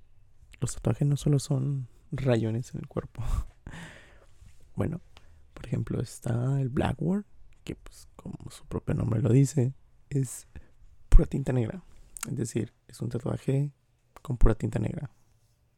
los 0.60 0.74
tatuajes 0.74 1.06
no 1.06 1.16
solo 1.16 1.38
son 1.38 1.88
rayones 2.10 2.74
en 2.74 2.80
el 2.80 2.88
cuerpo. 2.88 3.22
bueno, 4.74 5.00
por 5.54 5.66
ejemplo, 5.66 6.00
está 6.00 6.60
el 6.60 6.68
Blackboard, 6.68 7.24
que 7.64 7.76
pues 7.76 8.08
como 8.16 8.36
su 8.50 8.64
propio 8.66 8.94
nombre 8.94 9.20
lo 9.20 9.30
dice, 9.30 9.74
es 10.10 10.48
pura 11.08 11.26
tinta 11.26 11.52
negra. 11.52 11.82
Es 12.28 12.36
decir, 12.36 12.72
es 12.88 13.00
un 13.00 13.08
tatuaje 13.08 13.72
con 14.22 14.36
pura 14.36 14.54
tinta 14.54 14.78
negra. 14.78 15.10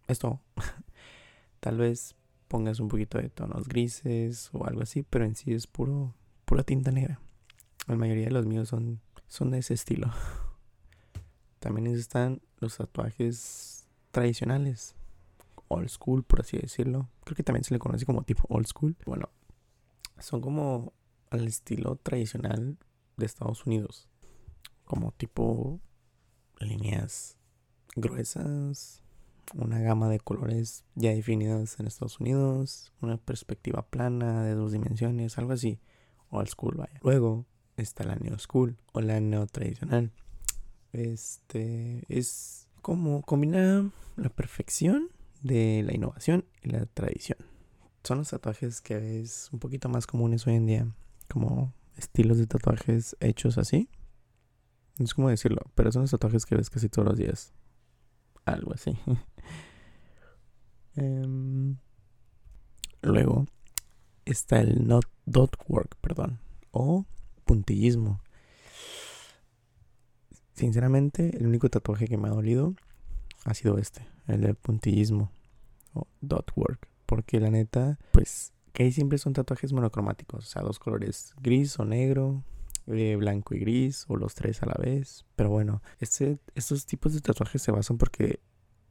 Esto, 0.07 0.41
tal 1.61 1.79
vez 1.79 2.17
pongas 2.49 2.81
un 2.81 2.89
poquito 2.89 3.19
de 3.19 3.29
tonos 3.29 3.69
grises 3.69 4.51
o 4.53 4.67
algo 4.67 4.83
así, 4.83 5.03
pero 5.03 5.25
en 5.25 5.35
sí 5.35 5.53
es 5.53 5.67
puro, 5.67 6.15
pura 6.45 6.63
tinta 6.63 6.91
negra. 6.91 7.21
La 7.87 7.97
mayoría 7.97 8.25
de 8.25 8.31
los 8.33 8.47
míos 8.47 8.69
son, 8.69 9.01
son 9.27 9.51
de 9.51 9.59
ese 9.59 9.75
estilo. 9.75 10.11
También 11.59 11.87
están 11.89 12.41
los 12.59 12.77
tatuajes 12.77 13.87
tradicionales, 14.11 14.95
old 15.69 15.89
school, 15.89 16.23
por 16.23 16.41
así 16.41 16.59
decirlo. 16.59 17.09
Creo 17.25 17.37
que 17.37 17.43
también 17.43 17.65
se 17.65 17.75
le 17.75 17.81
conoce 17.81 18.07
como 18.07 18.23
tipo 18.23 18.45
old 18.49 18.67
school. 18.67 18.97
Bueno, 19.07 19.29
son 20.19 20.41
como 20.41 20.93
al 21.31 21.47
estilo 21.47 21.97
tradicional 21.97 22.79
de 23.17 23.27
Estados 23.27 23.67
Unidos. 23.67 24.09
Como 24.85 25.13
tipo 25.13 25.81
líneas 26.61 27.37
gruesas, 27.95 29.03
una 29.55 29.81
gama 29.81 30.09
de 30.09 30.21
colores 30.21 30.85
ya 30.95 31.11
definidas 31.11 31.79
en 31.81 31.87
Estados 31.87 32.21
Unidos, 32.21 32.93
una 33.01 33.17
perspectiva 33.17 33.83
plana 33.83 34.43
de 34.45 34.55
dos 34.55 34.73
dimensiones, 34.73 35.39
algo 35.39 35.53
así. 35.53 35.81
Old 36.31 36.49
school, 36.49 36.77
vaya. 36.77 36.99
Luego 37.03 37.47
está 37.77 38.05
la 38.05 38.17
neo 38.17 38.39
school 38.39 38.77
o 38.93 39.01
la 39.01 39.21
neo 39.21 39.47
tradicional. 39.47 40.13
Este 40.93 42.05
es 42.09 42.67
como 42.83 43.23
combina 43.23 43.91
la 44.17 44.29
perfección 44.31 45.09
de 45.43 45.83
la 45.85 45.95
innovación 45.95 46.45
y 46.63 46.71
la 46.71 46.87
tradición. 46.87 47.39
Son 48.05 48.19
los 48.19 48.31
tatuajes 48.31 48.81
que 48.81 49.21
es 49.21 49.51
un 49.53 49.59
poquito 49.59 49.89
más 49.89 50.07
comunes 50.07 50.47
hoy 50.47 50.55
en 50.55 50.67
día, 50.67 50.89
como 51.29 51.75
estilos 51.97 52.39
de 52.39 52.47
tatuajes 52.47 53.17
hechos 53.21 53.59
así. 53.59 53.89
No 54.99 55.05
es 55.05 55.15
como 55.15 55.29
decirlo, 55.29 55.63
pero 55.75 55.93
son 55.93 56.03
los 56.03 56.11
tatuajes 56.11 56.47
que 56.47 56.57
ves 56.57 56.71
casi 56.71 56.89
todos 56.89 57.09
los 57.09 57.19
días. 57.19 57.53
Algo 58.45 58.73
así. 58.73 58.97
Em, 60.97 61.77
luego 63.03 63.47
está 64.25 64.59
el 64.59 64.89
not 64.89 65.05
dot 65.27 65.55
work, 65.69 65.97
perdón, 66.01 66.41
o 66.73 67.07
puntillismo. 67.45 68.21
Sinceramente, 70.59 71.37
el 71.39 71.47
único 71.47 71.71
tatuaje 71.71 72.09
que 72.09 72.19
me 72.19 72.27
ha 72.27 72.33
dolido 72.33 72.75
ha 73.45 73.55
sido 73.55 73.79
este, 73.79 74.05
el 74.27 74.41
de 74.41 74.55
puntillismo 74.55 75.31
o 75.95 76.09
dot 76.21 76.51
work, 76.57 76.89
porque 77.07 77.39
la 77.39 77.49
neta, 77.49 77.97
pues 78.11 78.53
que 78.73 78.91
siempre 78.91 79.19
son 79.19 79.35
tatuajes 79.35 79.73
monocromáticos, 79.73 80.45
o 80.45 80.49
sea, 80.49 80.63
dos 80.63 80.81
colores, 80.81 81.33
gris 81.41 81.79
o 81.79 81.85
negro, 81.85 82.43
eh, 82.89 83.15
blanco 83.15 83.55
y 83.55 83.61
gris, 83.61 84.05
o 84.09 84.17
los 84.17 84.35
tres 84.35 84.61
a 84.65 84.67
la 84.67 84.75
vez. 84.75 85.25
Pero 85.37 85.49
bueno, 85.51 85.81
este, 86.01 86.41
estos 86.57 86.87
tipos 86.87 87.15
de 87.15 87.21
tatuajes 87.21 87.63
se 87.63 87.71
basan 87.71 87.97
porque 87.97 88.41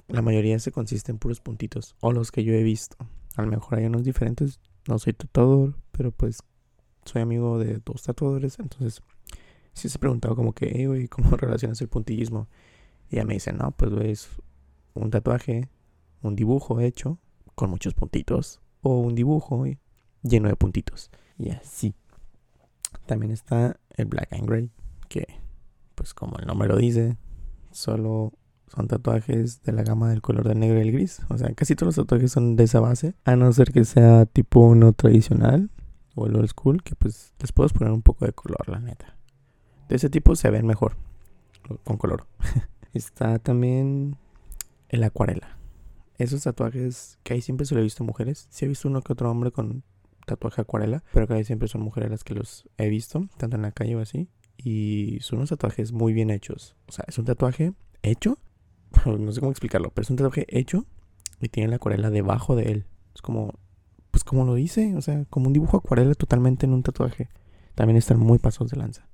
la 0.08 0.22
mayoría 0.22 0.58
se 0.60 0.72
consiste 0.72 1.12
en 1.12 1.18
puros 1.18 1.42
puntitos, 1.42 1.98
o 2.00 2.14
los 2.14 2.32
que 2.32 2.46
yo 2.46 2.54
he 2.54 2.64
visto. 2.64 2.96
A 3.36 3.42
lo 3.42 3.50
mejor 3.50 3.80
hay 3.80 3.88
unos 3.88 4.06
diferentes, 4.06 4.62
no 4.88 5.00
soy 5.00 5.12
tatuador, 5.12 5.76
pero 5.92 6.12
pues 6.12 6.40
soy 7.04 7.24
amigo 7.24 7.60
de 7.60 7.82
dos 7.84 8.04
tatuadores, 8.04 8.58
entonces 8.60 9.02
sí 9.78 9.90
se 9.90 9.98
he 9.98 10.00
preguntado 10.00 10.36
como 10.36 10.54
que, 10.54 11.08
¿cómo 11.10 11.32
relacionas 11.38 11.80
el 11.82 11.88
puntillismo? 11.88 12.48
Y 13.10 13.16
ella 13.16 13.26
me 13.26 13.36
dice, 13.36 13.54
no, 13.54 13.72
pues 13.72 13.92
es 14.02 14.30
un 14.94 15.12
tatuaje, 15.12 15.70
un 16.22 16.36
dibujo 16.36 16.80
hecho 16.80 17.20
con 17.56 17.70
muchos 17.70 17.94
puntitos, 17.94 18.60
o 18.82 19.00
un 19.00 19.16
dibujo 19.16 19.66
lleno 20.22 20.50
de 20.50 20.56
puntitos. 20.56 21.10
Y 21.38 21.50
así. 21.50 21.96
También 23.06 23.32
está 23.32 23.80
el 23.96 24.06
Black 24.06 24.34
and 24.34 24.48
Gray, 24.48 24.72
que, 25.10 25.26
pues 25.96 26.14
como 26.14 26.38
el 26.38 26.46
nombre 26.46 26.68
lo 26.68 26.78
dice, 26.78 27.18
solo 27.72 28.34
son 28.68 28.88
tatuajes 28.88 29.62
de 29.64 29.72
la 29.72 29.84
gama 29.84 30.10
del 30.10 30.22
color 30.22 30.48
del 30.48 30.60
negro 30.60 30.80
y 30.80 30.82
el 30.82 30.92
gris. 30.92 31.22
O 31.30 31.38
sea, 31.38 31.54
casi 31.54 31.76
todos 31.76 31.98
los 31.98 32.06
tatuajes 32.06 32.32
son 32.32 32.56
de 32.56 32.66
esa 32.66 32.80
base. 32.80 33.16
A 33.24 33.36
no 33.36 33.52
ser 33.54 33.72
que 33.72 33.86
sea 33.86 34.26
tipo 34.26 34.60
uno 34.60 34.94
tradicional 34.94 35.70
o 36.16 36.28
el 36.28 36.36
old 36.36 36.50
school, 36.50 36.84
que 36.84 36.96
pues 36.96 37.34
les 37.40 37.52
puedo 37.52 37.70
poner 37.70 37.94
un 37.94 38.02
poco 38.02 38.26
de 38.26 38.34
color, 38.34 38.68
la 38.68 38.80
neta. 38.80 39.17
De 39.88 39.96
ese 39.96 40.10
tipo 40.10 40.36
se 40.36 40.50
ven 40.50 40.66
mejor 40.66 40.98
con 41.84 41.98
color. 41.98 42.28
Está 42.94 43.40
también 43.40 44.18
el 44.90 45.04
acuarela. 45.04 45.58
Esos 46.18 46.44
tatuajes 46.44 47.20
que 47.24 47.34
ahí 47.34 47.42
siempre 47.42 47.66
se 47.66 47.76
lo 47.76 47.82
he 47.82 47.84
visto 47.84 48.04
a 48.04 48.08
mujeres. 48.08 48.48
Sí 48.50 48.66
he 48.66 48.68
visto 48.68 48.88
uno 48.88 49.02
que 49.02 49.14
otro 49.14 49.30
hombre 49.30 49.52
con 49.52 49.84
tatuaje 50.26 50.62
acuarela, 50.62 51.04
pero 51.14 51.28
que 51.28 51.36
ahí 51.36 51.44
siempre 51.44 51.68
son 51.68 51.82
mujeres 51.82 52.10
las 52.10 52.24
que 52.24 52.34
los 52.34 52.68
he 52.78 52.90
visto, 52.90 53.28
tanto 53.38 53.56
en 53.56 53.62
la 53.62 53.72
calle 53.72 53.96
o 53.96 54.02
así. 54.02 54.30
Y 54.58 55.20
son 55.22 55.38
unos 55.40 55.50
tatuajes 55.50 55.92
muy 55.92 56.14
bien 56.14 56.30
hechos. 56.30 56.76
O 56.88 56.92
sea, 56.92 57.06
es 57.08 57.18
un 57.18 57.26
tatuaje 57.26 57.74
hecho 58.02 58.40
no 59.06 59.32
sé 59.32 59.40
cómo 59.40 59.52
explicarlo, 59.52 59.92
pero 59.92 60.04
es 60.04 60.10
un 60.10 60.18
tatuaje 60.18 60.46
hecho 60.50 60.86
y 61.40 61.50
tiene 61.50 61.70
la 61.70 61.78
acuarela 61.78 62.10
debajo 62.10 62.56
de 62.56 62.72
él. 62.72 62.86
Es 63.14 63.22
como, 63.22 63.54
pues 64.12 64.24
como 64.24 64.46
lo 64.46 64.56
dice, 64.56 64.96
o 64.96 65.02
sea, 65.02 65.26
como 65.30 65.48
un 65.48 65.54
dibujo 65.54 65.78
acuarela 65.78 66.14
totalmente 66.16 66.66
en 66.66 66.74
un 66.74 66.84
tatuaje. 66.84 67.30
También 67.76 67.98
están 67.98 68.20
muy 68.20 68.40
pasos 68.40 68.70
de 68.70 68.78
lanza. 68.78 69.08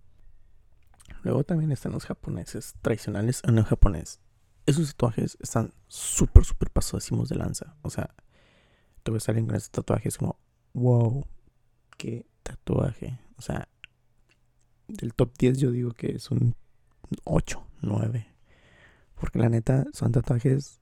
Luego 1.24 1.44
también 1.44 1.72
están 1.72 1.94
los 1.94 2.06
japoneses 2.06 2.76
tradicionales 2.82 3.42
en 3.46 3.58
el 3.58 3.64
japonés. 3.64 4.20
Esos 4.66 4.90
tatuajes 4.90 5.38
están 5.42 5.74
súper, 5.88 6.44
súper 6.46 6.70
pasadísimos 6.70 7.30
de 7.30 7.36
lanza. 7.36 7.76
O 7.82 7.90
sea, 7.90 8.14
tú 9.04 9.14
ves 9.14 9.28
a 9.28 9.32
alguien 9.32 9.48
con 9.48 9.56
ese 9.56 9.70
tatuaje 9.70 10.10
es 10.10 10.18
como, 10.18 10.38
wow, 10.74 11.26
qué 11.98 12.26
tatuaje. 12.44 13.20
O 13.38 13.42
sea, 13.42 13.70
del 14.88 15.14
top 15.14 15.32
10 15.38 15.58
yo 15.60 15.72
digo 15.72 15.92
que 15.92 16.16
es 16.16 16.30
un 16.30 16.56
8, 17.24 17.66
9. 17.82 18.28
Porque 19.16 19.40
la 19.40 19.50
neta 19.50 19.86
son 19.94 20.12
tatuajes. 20.12 20.82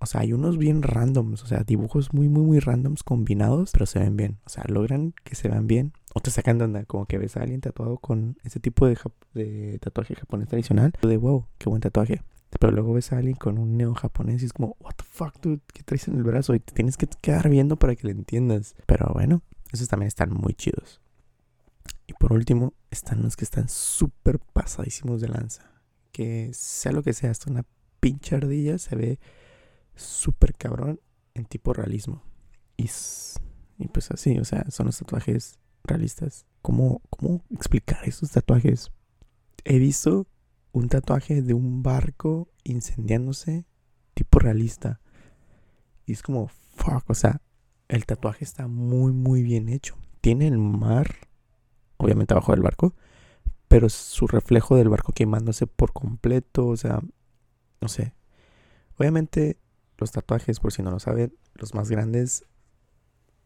O 0.00 0.06
sea, 0.06 0.20
hay 0.20 0.34
unos 0.34 0.58
bien 0.58 0.82
randoms. 0.82 1.42
O 1.42 1.46
sea, 1.46 1.64
dibujos 1.64 2.12
muy, 2.12 2.28
muy, 2.28 2.42
muy 2.42 2.58
randoms 2.60 3.02
combinados. 3.02 3.70
Pero 3.72 3.86
se 3.86 3.98
ven 3.98 4.16
bien. 4.16 4.38
O 4.44 4.50
sea, 4.50 4.64
logran 4.68 5.14
que 5.24 5.34
se 5.34 5.48
vean 5.48 5.66
bien. 5.66 5.92
O 6.18 6.20
te 6.20 6.32
sacan 6.32 6.58
de 6.58 6.64
onda. 6.64 6.84
Como 6.84 7.06
que 7.06 7.16
ves 7.16 7.36
a 7.36 7.42
alguien 7.42 7.60
tatuado 7.60 7.98
con 7.98 8.38
ese 8.42 8.58
tipo 8.58 8.88
de, 8.88 9.78
tatuaje 9.78 10.16
japonés 10.16 10.48
tradicional. 10.48 10.92
De 11.00 11.16
wow, 11.16 11.46
qué 11.58 11.68
buen 11.68 11.80
tatuaje. 11.80 12.22
Pero 12.58 12.72
luego 12.72 12.92
ves 12.92 13.12
a 13.12 13.18
alguien 13.18 13.36
con 13.36 13.56
un 13.56 13.76
neo 13.76 13.94
japonés 13.94 14.42
y 14.42 14.46
es 14.46 14.52
como, 14.52 14.76
what 14.80 14.94
the 14.96 15.04
fuck, 15.08 15.40
dude, 15.40 15.60
¿qué 15.72 15.84
traes 15.84 16.08
en 16.08 16.16
el 16.16 16.24
brazo? 16.24 16.56
Y 16.56 16.58
te 16.58 16.72
tienes 16.72 16.96
que 16.96 17.06
quedar 17.06 17.48
viendo 17.48 17.76
para 17.76 17.94
que 17.94 18.08
lo 18.08 18.10
entiendas. 18.10 18.74
Pero 18.86 19.12
bueno, 19.14 19.42
esos 19.70 19.86
también 19.86 20.08
están 20.08 20.32
muy 20.32 20.54
chidos. 20.54 21.00
Y 22.08 22.14
por 22.14 22.32
último, 22.32 22.74
están 22.90 23.22
los 23.22 23.36
que 23.36 23.44
están 23.44 23.68
súper 23.68 24.40
pasadísimos 24.40 25.20
de 25.20 25.28
lanza. 25.28 25.70
Que 26.10 26.50
sea 26.52 26.90
lo 26.90 27.04
que 27.04 27.12
sea, 27.12 27.30
hasta 27.30 27.48
una 27.48 27.64
pinche 28.00 28.34
ardilla 28.34 28.76
se 28.78 28.96
ve 28.96 29.20
súper 29.94 30.54
cabrón 30.54 30.98
en 31.34 31.44
tipo 31.44 31.72
realismo. 31.72 32.24
Y, 32.76 32.88
pues 33.92 34.10
así, 34.10 34.36
o 34.40 34.44
sea, 34.44 34.68
son 34.72 34.86
los 34.86 34.98
tatuajes 34.98 35.60
realistas. 35.84 36.46
¿Cómo, 36.62 37.02
¿Cómo 37.10 37.44
explicar 37.50 38.00
esos 38.04 38.30
tatuajes? 38.30 38.90
He 39.64 39.78
visto 39.78 40.26
un 40.72 40.88
tatuaje 40.88 41.42
de 41.42 41.54
un 41.54 41.82
barco 41.82 42.48
incendiándose 42.64 43.66
tipo 44.14 44.38
realista. 44.38 45.00
Y 46.06 46.12
es 46.12 46.22
como, 46.22 46.48
fuck, 46.48 47.08
o 47.08 47.14
sea, 47.14 47.40
el 47.88 48.06
tatuaje 48.06 48.44
está 48.44 48.66
muy, 48.66 49.12
muy 49.12 49.42
bien 49.42 49.68
hecho. 49.68 49.96
Tiene 50.20 50.46
el 50.48 50.58
mar, 50.58 51.14
obviamente 51.96 52.34
abajo 52.34 52.52
del 52.52 52.62
barco, 52.62 52.94
pero 53.68 53.88
su 53.88 54.26
reflejo 54.26 54.76
del 54.76 54.88
barco 54.88 55.12
quemándose 55.12 55.66
por 55.66 55.92
completo, 55.92 56.66
o 56.66 56.76
sea, 56.76 57.00
no 57.80 57.88
sé. 57.88 58.14
Obviamente 58.96 59.58
los 59.98 60.12
tatuajes, 60.12 60.60
por 60.60 60.72
si 60.72 60.82
no 60.82 60.90
lo 60.90 60.98
saben, 60.98 61.34
los 61.54 61.74
más 61.74 61.90
grandes 61.90 62.44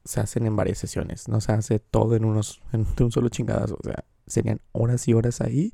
se 0.04 0.20
hacen 0.20 0.46
en 0.46 0.56
varias 0.56 0.78
sesiones. 0.78 1.28
No 1.28 1.40
se 1.40 1.52
hace 1.52 1.78
todo 1.78 2.16
en 2.16 2.24
unos 2.24 2.60
en 2.72 2.86
un 3.00 3.12
solo 3.12 3.28
chingadazo. 3.28 3.78
O 3.80 3.84
sea, 3.84 4.04
serían 4.26 4.60
horas 4.72 5.06
y 5.08 5.14
horas 5.14 5.40
ahí 5.40 5.72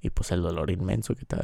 y 0.00 0.10
pues 0.10 0.32
el 0.32 0.42
dolor 0.42 0.70
inmenso 0.70 1.14
que 1.14 1.24
te 1.24 1.36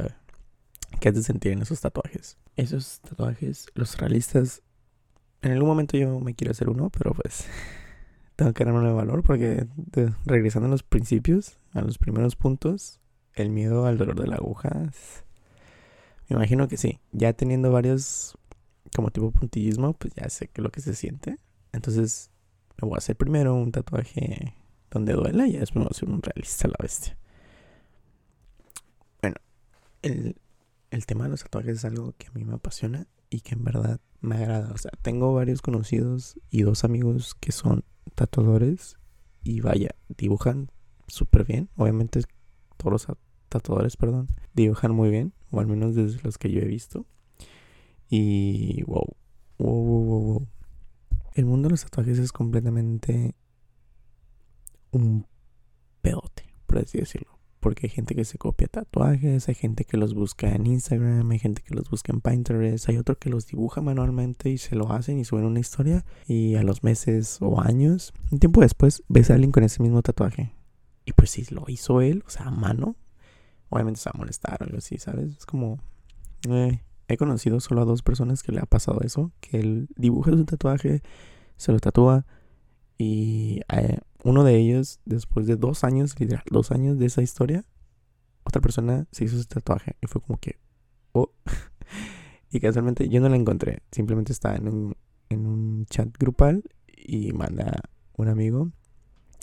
que 0.99 1.09
has 1.09 1.15
de 1.15 1.23
sentir 1.23 1.51
en 1.51 1.61
esos 1.61 1.81
tatuajes. 1.81 2.37
Esos 2.55 3.01
tatuajes, 3.01 3.67
los 3.75 3.97
realistas, 3.97 4.63
en 5.41 5.51
algún 5.51 5.67
momento 5.67 5.97
yo 5.97 6.19
me 6.19 6.33
quiero 6.33 6.51
hacer 6.51 6.69
uno, 6.69 6.89
pero 6.89 7.13
pues 7.13 7.45
tengo 8.35 8.53
que 8.53 8.65
de 8.65 8.71
valor 8.71 9.21
porque 9.23 9.67
regresando 10.25 10.67
a 10.67 10.71
los 10.71 10.83
principios, 10.83 11.59
a 11.73 11.81
los 11.81 11.97
primeros 11.97 12.35
puntos, 12.35 12.99
el 13.33 13.49
miedo 13.49 13.85
al 13.85 13.97
dolor 13.97 14.19
de 14.19 14.27
la 14.27 14.37
aguja 14.37 14.89
me 16.29 16.35
imagino 16.35 16.67
que 16.67 16.77
sí. 16.77 16.99
Ya 17.11 17.33
teniendo 17.33 17.71
varios 17.71 18.37
como 18.95 19.11
tipo 19.11 19.31
puntillismo, 19.31 19.93
pues 19.93 20.13
ya 20.15 20.29
sé 20.29 20.49
lo 20.55 20.71
que 20.71 20.81
se 20.81 20.93
siente. 20.93 21.37
Entonces, 21.71 22.31
me 22.81 22.87
voy 22.87 22.95
a 22.95 22.99
hacer 22.99 23.15
primero 23.15 23.55
un 23.55 23.71
tatuaje 23.71 24.55
donde 24.91 25.13
duela 25.13 25.47
y 25.47 25.53
después 25.53 25.75
me 25.75 25.81
voy 25.83 25.89
a 25.91 25.95
hacer 25.95 26.09
un 26.09 26.21
realista 26.21 26.67
a 26.67 26.71
la 26.71 26.77
bestia. 26.79 27.17
Bueno, 29.21 29.37
el, 30.01 30.35
el 30.91 31.05
tema 31.05 31.25
de 31.25 31.31
los 31.31 31.43
tatuajes 31.43 31.77
es 31.77 31.85
algo 31.85 32.13
que 32.17 32.27
a 32.27 32.31
mí 32.31 32.45
me 32.45 32.55
apasiona 32.55 33.07
y 33.29 33.41
que 33.41 33.55
en 33.55 33.63
verdad 33.63 33.99
me 34.21 34.35
agrada. 34.35 34.71
O 34.73 34.77
sea, 34.77 34.91
tengo 35.01 35.33
varios 35.33 35.61
conocidos 35.61 36.39
y 36.49 36.61
dos 36.61 36.83
amigos 36.83 37.35
que 37.35 37.51
son 37.51 37.83
tatuadores 38.15 38.97
y 39.43 39.61
vaya, 39.61 39.95
dibujan 40.17 40.71
súper 41.07 41.45
bien. 41.45 41.69
Obviamente 41.75 42.21
todos 42.77 42.91
los 42.91 43.17
tatuadores, 43.49 43.97
perdón, 43.97 44.27
dibujan 44.53 44.93
muy 44.93 45.09
bien, 45.09 45.33
o 45.51 45.59
al 45.59 45.67
menos 45.67 45.95
desde 45.95 46.21
los 46.23 46.37
que 46.37 46.51
yo 46.51 46.61
he 46.61 46.65
visto. 46.65 47.05
Y 48.09 48.83
wow, 48.83 49.15
wow, 49.57 49.83
wow, 49.83 50.21
wow. 50.21 50.47
El 51.37 51.45
mundo 51.45 51.67
de 51.67 51.73
los 51.73 51.83
tatuajes 51.83 52.17
es 52.17 52.31
completamente 52.31 53.35
un 54.89 55.27
pedote, 56.01 56.51
por 56.65 56.79
así 56.79 56.97
decirlo. 56.97 57.37
Porque 57.59 57.85
hay 57.85 57.91
gente 57.91 58.15
que 58.15 58.25
se 58.25 58.39
copia 58.39 58.67
tatuajes, 58.67 59.47
hay 59.47 59.53
gente 59.53 59.85
que 59.85 59.97
los 59.97 60.15
busca 60.15 60.49
en 60.49 60.65
Instagram, 60.65 61.29
hay 61.29 61.37
gente 61.37 61.61
que 61.61 61.75
los 61.75 61.91
busca 61.91 62.11
en 62.11 62.21
Pinterest, 62.21 62.89
hay 62.89 62.97
otro 62.97 63.19
que 63.19 63.29
los 63.29 63.45
dibuja 63.45 63.81
manualmente 63.81 64.49
y 64.49 64.57
se 64.57 64.75
lo 64.75 64.91
hacen 64.91 65.19
y 65.19 65.25
suben 65.25 65.45
una 65.45 65.59
historia. 65.59 66.03
Y 66.25 66.55
a 66.55 66.63
los 66.63 66.83
meses 66.83 67.37
o 67.39 67.61
años, 67.61 68.13
un 68.31 68.39
tiempo 68.39 68.61
después, 68.61 69.03
ves 69.07 69.29
a 69.29 69.35
alguien 69.35 69.51
con 69.51 69.63
ese 69.63 69.83
mismo 69.83 70.01
tatuaje. 70.01 70.55
Y 71.05 71.13
pues 71.13 71.29
si 71.29 71.45
lo 71.53 71.65
hizo 71.67 72.01
él, 72.01 72.23
o 72.25 72.31
sea, 72.31 72.47
a 72.47 72.51
mano, 72.51 72.95
obviamente 73.69 73.99
se 73.99 74.09
va 74.09 74.13
a 74.15 74.17
molestar 74.17 74.57
o 74.63 74.65
algo 74.65 74.79
así, 74.79 74.97
¿sabes? 74.97 75.37
Es 75.37 75.45
como... 75.45 75.77
Eh, 76.49 76.81
he 77.07 77.17
conocido 77.17 77.59
solo 77.59 77.81
a 77.81 77.85
dos 77.85 78.01
personas 78.01 78.43
que 78.43 78.51
le 78.51 78.59
ha 78.59 78.65
pasado 78.65 79.01
eso, 79.01 79.31
que 79.39 79.59
él 79.59 79.89
dibuja 79.95 80.31
su 80.31 80.45
tatuaje, 80.45 81.01
se 81.55 81.71
lo 81.71 81.79
tatúa 81.79 82.25
y 82.97 83.61
eh, 83.73 83.99
uno 84.23 84.43
de 84.43 84.57
ellos, 84.57 84.99
después 85.05 85.47
de 85.47 85.55
dos 85.55 85.83
años, 85.83 86.19
literal, 86.19 86.43
dos 86.51 86.71
años 86.71 86.97
de 86.99 87.05
esa 87.05 87.21
historia, 87.21 87.65
otra 88.43 88.61
persona 88.61 89.07
se 89.11 89.25
hizo 89.25 89.37
ese 89.37 89.47
tatuaje 89.47 89.95
y 90.01 90.07
fue 90.07 90.21
como 90.21 90.39
que, 90.39 90.57
oh, 91.13 91.31
y 92.51 92.59
casualmente 92.59 93.07
yo 93.09 93.21
no 93.21 93.29
la 93.29 93.35
encontré, 93.35 93.83
simplemente 93.91 94.33
estaba 94.33 94.55
en 94.55 94.67
un, 94.67 94.95
en 95.29 95.45
un 95.45 95.85
chat 95.85 96.09
grupal 96.17 96.63
y 96.87 97.31
manda 97.33 97.83
un 98.17 98.27
amigo 98.27 98.71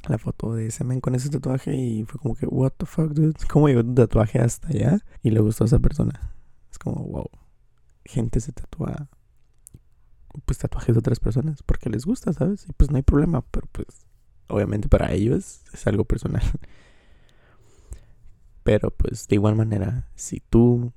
la 0.08 0.18
foto 0.18 0.54
de 0.54 0.66
ese 0.66 0.84
men 0.84 1.00
con 1.00 1.14
ese 1.14 1.30
tatuaje 1.30 1.74
y 1.74 2.04
fue 2.04 2.20
como 2.20 2.34
que, 2.34 2.46
what 2.46 2.72
the 2.76 2.86
fuck, 2.86 3.12
dude, 3.12 3.34
¿cómo 3.48 3.68
llegó 3.68 3.82
tu 3.82 3.94
tatuaje 3.94 4.38
hasta 4.38 4.68
allá? 4.68 4.98
Y 5.22 5.30
le 5.30 5.40
gustó 5.40 5.64
a 5.64 5.66
esa 5.66 5.78
persona. 5.78 6.34
Es 6.70 6.78
como, 6.78 7.02
wow, 7.04 7.30
gente 8.04 8.40
se 8.40 8.52
tatúa 8.52 9.08
pues 10.44 10.58
tatuajes 10.58 10.94
de 10.94 10.98
otras 10.98 11.20
personas 11.20 11.62
porque 11.62 11.90
les 11.90 12.04
gusta, 12.04 12.32
¿sabes? 12.32 12.66
Y 12.68 12.72
pues 12.72 12.90
no 12.90 12.96
hay 12.96 13.02
problema, 13.02 13.42
pero 13.42 13.68
pues 13.70 14.04
Obviamente 14.48 14.88
para 14.88 15.12
ellos 15.12 15.62
es 15.72 15.86
algo 15.86 16.04
personal. 16.04 16.42
Pero 18.62 18.90
pues 18.90 19.28
de 19.28 19.36
igual 19.36 19.56
manera, 19.56 20.08
si 20.14 20.40
tú, 20.40 20.92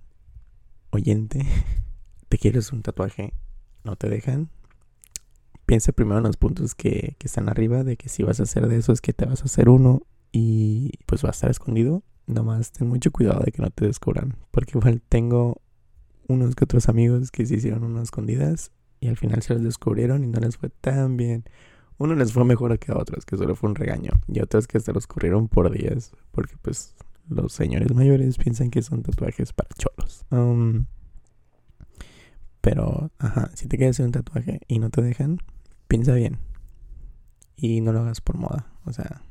oyente, 0.89 1.45
te 2.29 2.37
quieres 2.37 2.71
un 2.71 2.81
tatuaje, 2.81 3.33
no 3.83 3.95
te 3.95 4.09
dejan, 4.09 4.49
piensa 5.65 5.91
primero 5.91 6.19
en 6.19 6.25
los 6.25 6.37
puntos 6.37 6.75
que, 6.75 7.15
que 7.17 7.27
están 7.27 7.49
arriba 7.49 7.83
de 7.83 7.97
que 7.97 8.09
si 8.09 8.23
vas 8.23 8.39
a 8.39 8.43
hacer 8.43 8.67
de 8.67 8.77
eso 8.77 8.93
es 8.93 9.01
que 9.01 9.13
te 9.13 9.25
vas 9.25 9.41
a 9.41 9.45
hacer 9.45 9.69
uno 9.69 10.01
y 10.31 10.91
pues 11.05 11.23
va 11.23 11.29
a 11.29 11.31
estar 11.31 11.49
escondido. 11.49 12.03
Nomás 12.25 12.73
ten 12.73 12.87
mucho 12.87 13.11
cuidado 13.11 13.41
de 13.43 13.51
que 13.51 13.61
no 13.61 13.69
te 13.69 13.85
descubran. 13.85 14.35
Porque 14.51 14.77
igual 14.77 15.01
tengo 15.01 15.61
unos 16.27 16.55
que 16.55 16.63
otros 16.63 16.89
amigos 16.89 17.31
que 17.31 17.45
se 17.45 17.55
hicieron 17.55 17.83
unas 17.83 18.03
escondidas 18.03 18.71
y 18.99 19.07
al 19.07 19.17
final 19.17 19.41
se 19.41 19.53
los 19.53 19.63
descubrieron 19.63 20.23
y 20.23 20.27
no 20.27 20.39
les 20.39 20.57
fue 20.57 20.69
tan 20.69 21.17
bien. 21.17 21.45
Uno 21.97 22.15
les 22.15 22.31
fue 22.31 22.45
mejor 22.45 22.77
que 22.79 22.91
a 22.91 22.97
otros, 22.97 23.25
que 23.25 23.37
solo 23.37 23.55
fue 23.55 23.69
un 23.69 23.75
regaño. 23.75 24.11
Y 24.27 24.39
otros 24.39 24.67
que 24.67 24.79
se 24.79 24.93
los 24.93 25.07
corrieron 25.07 25.47
por 25.47 25.71
días. 25.71 26.11
Porque 26.31 26.55
pues 26.61 26.95
los 27.27 27.53
señores 27.53 27.93
mayores 27.93 28.37
piensan 28.37 28.69
que 28.69 28.81
son 28.81 29.01
tatuajes 29.01 29.53
para 29.53 29.69
cholos. 29.75 30.25
Um, 30.29 30.85
pero, 32.61 33.11
ajá, 33.17 33.49
si 33.55 33.67
te 33.67 33.77
quieres 33.77 33.95
hacer 33.95 34.05
un 34.05 34.11
tatuaje 34.11 34.61
y 34.67 34.79
no 34.79 34.89
te 34.89 35.01
dejan, 35.01 35.39
piensa 35.87 36.13
bien. 36.13 36.37
Y 37.55 37.81
no 37.81 37.93
lo 37.93 38.01
hagas 38.01 38.21
por 38.21 38.37
moda. 38.37 38.67
O 38.85 38.93
sea, 38.93 39.21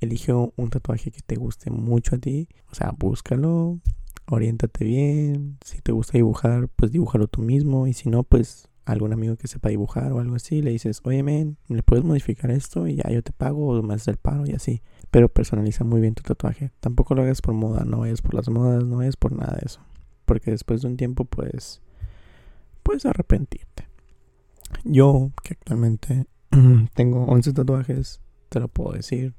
elige 0.00 0.32
un 0.32 0.70
tatuaje 0.70 1.10
que 1.10 1.22
te 1.22 1.36
guste 1.36 1.70
mucho 1.70 2.16
a 2.16 2.18
ti. 2.18 2.48
O 2.70 2.74
sea, 2.74 2.92
búscalo, 2.96 3.80
oriéntate 4.26 4.84
bien. 4.84 5.58
Si 5.64 5.80
te 5.80 5.92
gusta 5.92 6.18
dibujar, 6.18 6.68
pues 6.68 6.92
dibújalo 6.92 7.28
tú 7.28 7.42
mismo. 7.42 7.86
Y 7.86 7.92
si 7.92 8.08
no, 8.08 8.22
pues 8.22 8.68
algún 8.84 9.12
amigo 9.12 9.36
que 9.36 9.46
sepa 9.46 9.68
dibujar 9.68 10.12
o 10.12 10.20
algo 10.20 10.34
así, 10.34 10.60
le 10.60 10.70
dices, 10.70 11.00
oye, 11.04 11.22
men, 11.22 11.56
¿le 11.68 11.82
puedes 11.82 12.04
modificar 12.04 12.50
esto? 12.50 12.86
Y 12.88 12.96
ya 12.96 13.10
yo 13.10 13.22
te 13.22 13.32
pago 13.32 13.68
o 13.68 13.82
me 13.82 13.94
haces 13.94 14.08
el 14.08 14.16
paro 14.16 14.44
y 14.46 14.52
así. 14.52 14.82
Pero 15.10 15.28
personaliza 15.28 15.84
muy 15.84 16.00
bien 16.00 16.14
tu 16.14 16.22
tatuaje. 16.22 16.72
Tampoco 16.80 17.14
lo 17.14 17.22
hagas 17.22 17.42
por 17.42 17.54
moda, 17.54 17.84
no 17.84 18.00
vayas 18.00 18.22
por 18.22 18.34
las 18.34 18.48
modas, 18.48 18.84
no 18.84 18.96
vayas 18.96 19.16
por 19.16 19.32
nada 19.32 19.56
de 19.60 19.66
eso. 19.66 19.80
Porque 20.24 20.50
después 20.50 20.82
de 20.82 20.88
un 20.88 20.96
tiempo, 20.96 21.24
pues, 21.24 21.82
puedes 22.82 23.06
arrepentirte. 23.06 23.88
Yo, 24.84 25.30
que 25.42 25.54
actualmente 25.54 26.26
tengo 26.94 27.24
11 27.24 27.52
tatuajes, 27.52 28.20
te 28.48 28.60
lo 28.60 28.68
puedo 28.68 28.92
decir. 28.92 29.34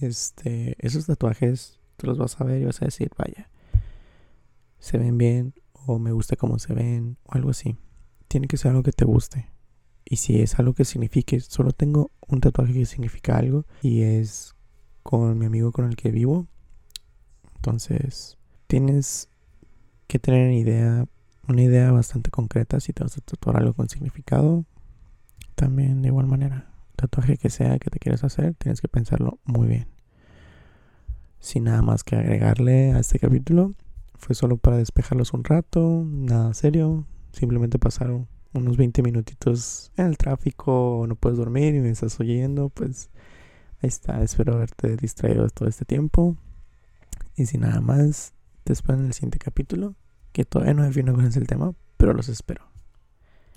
Este, 0.00 0.76
esos 0.78 1.06
tatuajes, 1.06 1.80
tú 1.96 2.06
los 2.06 2.18
vas 2.18 2.40
a 2.40 2.44
ver 2.44 2.62
y 2.62 2.64
vas 2.66 2.80
a 2.82 2.84
decir, 2.84 3.10
vaya, 3.18 3.50
se 4.78 4.98
ven 4.98 5.18
bien 5.18 5.54
o 5.72 5.98
me 5.98 6.12
gusta 6.12 6.36
cómo 6.36 6.58
se 6.58 6.74
ven 6.74 7.16
o 7.24 7.34
algo 7.34 7.50
así 7.50 7.76
tiene 8.28 8.46
que 8.46 8.56
ser 8.56 8.70
algo 8.70 8.82
que 8.82 8.92
te 8.92 9.04
guste. 9.04 9.50
Y 10.04 10.16
si 10.16 10.40
es 10.40 10.58
algo 10.58 10.74
que 10.74 10.84
signifique, 10.84 11.40
solo 11.40 11.72
tengo 11.72 12.10
un 12.26 12.40
tatuaje 12.40 12.72
que 12.72 12.86
significa 12.86 13.36
algo 13.36 13.64
y 13.82 14.02
es 14.02 14.54
con 15.02 15.38
mi 15.38 15.46
amigo 15.46 15.72
con 15.72 15.86
el 15.86 15.96
que 15.96 16.10
vivo. 16.10 16.46
Entonces, 17.56 18.38
tienes 18.66 19.28
que 20.06 20.18
tener 20.18 20.46
una 20.46 20.56
idea, 20.56 21.06
una 21.48 21.62
idea 21.62 21.90
bastante 21.90 22.30
concreta 22.30 22.80
si 22.80 22.92
te 22.92 23.02
vas 23.02 23.18
a 23.18 23.20
tatuar 23.20 23.56
algo 23.56 23.74
con 23.74 23.88
significado. 23.88 24.64
También 25.54 26.02
de 26.02 26.08
igual 26.08 26.26
manera, 26.26 26.70
tatuaje 26.96 27.36
que 27.36 27.50
sea 27.50 27.78
que 27.78 27.90
te 27.90 27.98
quieras 27.98 28.24
hacer, 28.24 28.54
tienes 28.54 28.80
que 28.80 28.88
pensarlo 28.88 29.40
muy 29.44 29.66
bien. 29.66 29.88
Sin 31.40 31.64
nada 31.64 31.82
más 31.82 32.04
que 32.04 32.16
agregarle 32.16 32.92
a 32.92 33.00
este 33.00 33.18
capítulo, 33.18 33.74
fue 34.18 34.34
solo 34.34 34.56
para 34.56 34.76
despejarlos 34.76 35.32
un 35.32 35.44
rato, 35.44 36.04
nada 36.06 36.52
serio, 36.54 37.06
simplemente 37.32 37.78
pasaron 37.78 38.28
unos 38.52 38.76
20 38.76 39.02
minutitos 39.02 39.92
en 39.96 40.06
el 40.06 40.16
tráfico 40.16 41.04
no 41.08 41.16
puedes 41.16 41.38
dormir 41.38 41.74
y 41.74 41.80
me 41.80 41.90
estás 41.90 42.18
oyendo, 42.20 42.68
pues 42.70 43.10
ahí 43.82 43.88
está. 43.88 44.22
Espero 44.22 44.54
haberte 44.54 44.96
distraído 44.96 45.48
todo 45.48 45.68
este 45.68 45.84
tiempo. 45.84 46.36
Y 47.36 47.46
sin 47.46 47.60
nada 47.60 47.80
más, 47.80 48.34
te 48.64 48.72
espero 48.72 48.98
en 48.98 49.06
el 49.06 49.12
siguiente 49.12 49.38
capítulo, 49.38 49.94
que 50.32 50.44
todavía 50.44 50.74
no 50.74 50.82
defino 50.82 51.14
cuál 51.14 51.26
es 51.26 51.36
el 51.36 51.46
tema, 51.46 51.72
pero 51.96 52.12
los 52.12 52.28
espero. 52.28 52.67